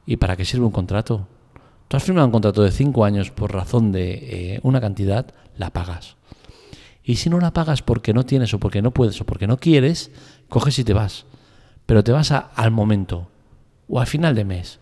¿Y 0.07 0.17
para 0.17 0.37
qué 0.37 0.45
sirve 0.45 0.65
un 0.65 0.73
contrato? 0.73 1.27
Tú 1.89 1.97
has 1.97 2.05
firmado 2.05 2.27
un 2.27 2.33
contrato 2.33 2.63
de 2.63 2.71
5 2.71 3.05
años 3.05 3.31
por 3.31 3.53
razón 3.53 3.93
de 3.93 4.55
eh, 4.55 4.61
una 4.63 4.81
cantidad, 4.81 5.27
la 5.57 5.71
pagas. 5.71 6.17
Y 7.03 7.17
si 7.17 7.31
no 7.31 7.39
la 7.39 7.53
pagas 7.53 7.83
porque 7.83 8.15
no 8.15 8.25
tienes 8.25 8.55
o 8.55 8.59
porque 8.59 8.83
no 8.83 8.93
puedes 8.93 9.21
o 9.21 9.27
porque 9.27 9.47
no 9.47 9.59
quieres, 9.59 10.11
coges 10.49 10.79
y 10.79 10.85
te 10.85 10.93
vas. 10.93 11.27
Pero 11.87 12.03
te 12.03 12.13
vas 12.13 12.33
al 12.33 12.71
momento 12.71 13.29
o 13.89 14.01
al 14.01 14.07
final 14.07 14.35
de 14.35 14.45
mes 14.45 14.81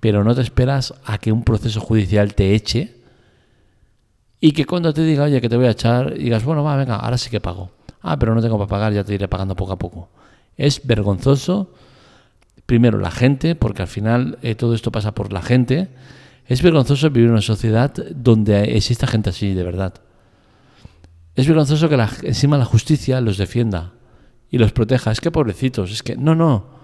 pero 0.00 0.24
no 0.24 0.34
te 0.34 0.40
esperas 0.40 0.94
a 1.04 1.18
que 1.18 1.30
un 1.30 1.44
proceso 1.44 1.80
judicial 1.80 2.34
te 2.34 2.54
eche 2.54 2.96
y 4.40 4.52
que 4.52 4.64
cuando 4.64 4.94
te 4.94 5.02
diga, 5.02 5.24
oye, 5.24 5.40
que 5.40 5.48
te 5.48 5.56
voy 5.56 5.66
a 5.66 5.72
echar, 5.72 6.14
digas, 6.14 6.44
bueno, 6.44 6.64
va, 6.64 6.74
venga, 6.76 6.96
ahora 6.96 7.18
sí 7.18 7.28
que 7.28 7.40
pago. 7.40 7.70
Ah, 8.00 8.18
pero 8.18 8.34
no 8.34 8.40
tengo 8.40 8.56
para 8.56 8.68
pagar, 8.68 8.92
ya 8.94 9.04
te 9.04 9.14
iré 9.14 9.28
pagando 9.28 9.54
poco 9.54 9.72
a 9.72 9.78
poco. 9.78 10.08
Es 10.56 10.86
vergonzoso, 10.86 11.74
primero, 12.64 12.98
la 12.98 13.10
gente, 13.10 13.54
porque 13.54 13.82
al 13.82 13.88
final 13.88 14.38
eh, 14.40 14.54
todo 14.54 14.74
esto 14.74 14.90
pasa 14.90 15.12
por 15.12 15.32
la 15.32 15.42
gente. 15.42 15.88
Es 16.46 16.62
vergonzoso 16.62 17.10
vivir 17.10 17.26
en 17.26 17.32
una 17.32 17.42
sociedad 17.42 17.92
donde 18.14 18.76
exista 18.76 19.06
gente 19.06 19.28
así, 19.28 19.52
de 19.52 19.62
verdad. 19.62 19.94
Es 21.34 21.46
vergonzoso 21.46 21.90
que 21.90 21.98
la, 21.98 22.10
encima 22.22 22.56
la 22.56 22.64
justicia 22.64 23.20
los 23.20 23.36
defienda 23.36 23.92
y 24.50 24.56
los 24.56 24.72
proteja. 24.72 25.10
Es 25.10 25.20
que 25.20 25.30
pobrecitos, 25.30 25.90
es 25.90 26.02
que 26.02 26.16
no, 26.16 26.34
no. 26.34 26.79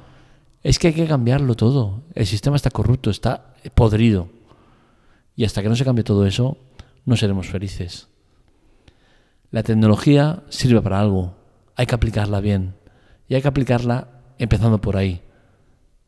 Es 0.63 0.79
que 0.79 0.89
hay 0.89 0.95
que 0.95 1.07
cambiarlo 1.07 1.55
todo. 1.55 2.03
El 2.15 2.27
sistema 2.27 2.57
está 2.57 2.71
corrupto, 2.71 3.11
está 3.11 3.55
podrido. 3.75 4.29
Y 5.35 5.45
hasta 5.45 5.63
que 5.63 5.69
no 5.69 5.77
se 5.77 5.85
cambie 5.85 6.05
todo 6.05 6.27
eso, 6.27 6.57
no 7.05 7.17
seremos 7.17 7.49
felices. 7.49 8.09
La 9.51 9.63
tecnología 9.63 10.43
sirve 10.49 10.81
para 10.83 11.01
algo. 11.01 11.37
Hay 11.77 11.87
que 11.87 11.95
aplicarla 11.95 12.41
bien. 12.41 12.75
Y 13.29 13.35
hay 13.35 13.43
que 13.43 13.49
aplicarla 13.49 14.09
empezando 14.39 14.81
por 14.81 14.97
ahí. 14.97 15.23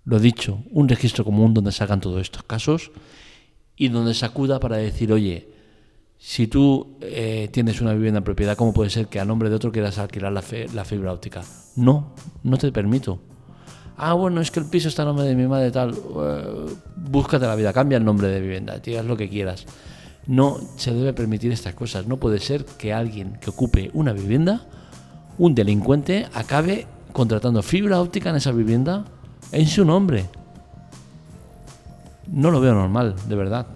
Lo 0.05 0.19
dicho, 0.19 0.63
un 0.71 0.89
registro 0.89 1.25
común 1.25 1.55
donde 1.55 1.73
salgan 1.73 2.01
todos 2.01 2.21
estos 2.23 2.43
casos 2.43 2.91
y 3.77 3.89
donde 3.89 4.15
se 4.15 4.25
acuda 4.25 4.59
para 4.59 4.77
decir, 4.77 5.13
oye, 5.13 5.49
si 6.19 6.49
tú 6.49 6.99
eh, 7.01 7.49
tienes 7.53 7.81
una 7.81 7.93
vivienda 7.93 8.19
en 8.19 8.25
propiedad, 8.25 8.57
¿cómo 8.57 8.73
puede 8.73 8.91
ser 8.91 9.07
que 9.07 9.21
a 9.21 9.25
nombre 9.25 9.51
de 9.51 9.57
otro 9.57 9.71
quieras 9.71 9.99
alquilar 9.99 10.33
la, 10.33 10.43
la, 10.75 10.85
fibra 10.85 11.13
óptica? 11.13 11.45
No, 11.77 12.15
no 12.43 12.57
te 12.57 12.73
permito. 12.73 13.21
Ah, 14.01 14.13
bueno, 14.13 14.41
es 14.41 14.53
que 14.53 14.61
el 14.61 14.67
piso 14.67 14.89
está 14.89 15.03
a 15.03 15.07
nombre 15.07 15.27
de 15.27 15.35
mi 15.35 15.49
madre 15.49 15.73
tal. 15.73 15.91
Uh, 15.91 16.71
búscate 16.95 17.45
la 17.47 17.57
vida, 17.57 17.73
cambia 17.73 17.99
el 17.99 18.05
nombre 18.05 18.29
de 18.29 18.41
vivienda, 18.41 18.79
digas 18.79 19.05
lo 19.05 19.17
que 19.17 19.29
quieras. 19.29 19.67
No 20.29 20.61
se 20.77 20.95
debe 20.95 21.13
permitir 21.13 21.51
estas 21.51 21.75
cosas. 21.75 22.07
No 22.07 22.17
puede 22.17 22.39
ser 22.39 22.65
que 22.65 22.93
alguien 22.93 23.39
que 23.41 23.51
ocupe 23.51 23.91
una 23.95 24.13
vivienda, 24.13 24.67
un 25.37 25.57
delincuente, 25.57 26.29
acabe 26.33 26.87
contratando 27.13 27.61
fibra 27.61 28.01
óptica 28.01 28.31
en 28.31 28.37
esa 28.37 28.53
vivienda 28.53 29.05
en 29.51 29.67
su 29.67 29.85
nombre. 29.85 30.27
No 32.31 32.53
lo 32.53 32.61
veo 32.61 32.75
normal, 32.75 33.17
de 33.27 33.35
verdad. 33.35 33.67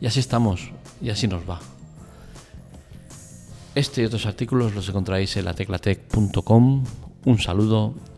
Y 0.00 0.06
así 0.06 0.18
estamos, 0.18 0.72
y 1.00 1.10
así 1.10 1.28
nos 1.28 1.48
va. 1.48 1.60
Este 3.76 4.02
y 4.02 4.06
otros 4.06 4.26
artículos 4.26 4.74
los 4.74 4.88
encontráis 4.88 5.36
en 5.36 5.44
lateclatec.com. 5.44 6.84
Un 7.26 7.38
saludo, 7.38 7.94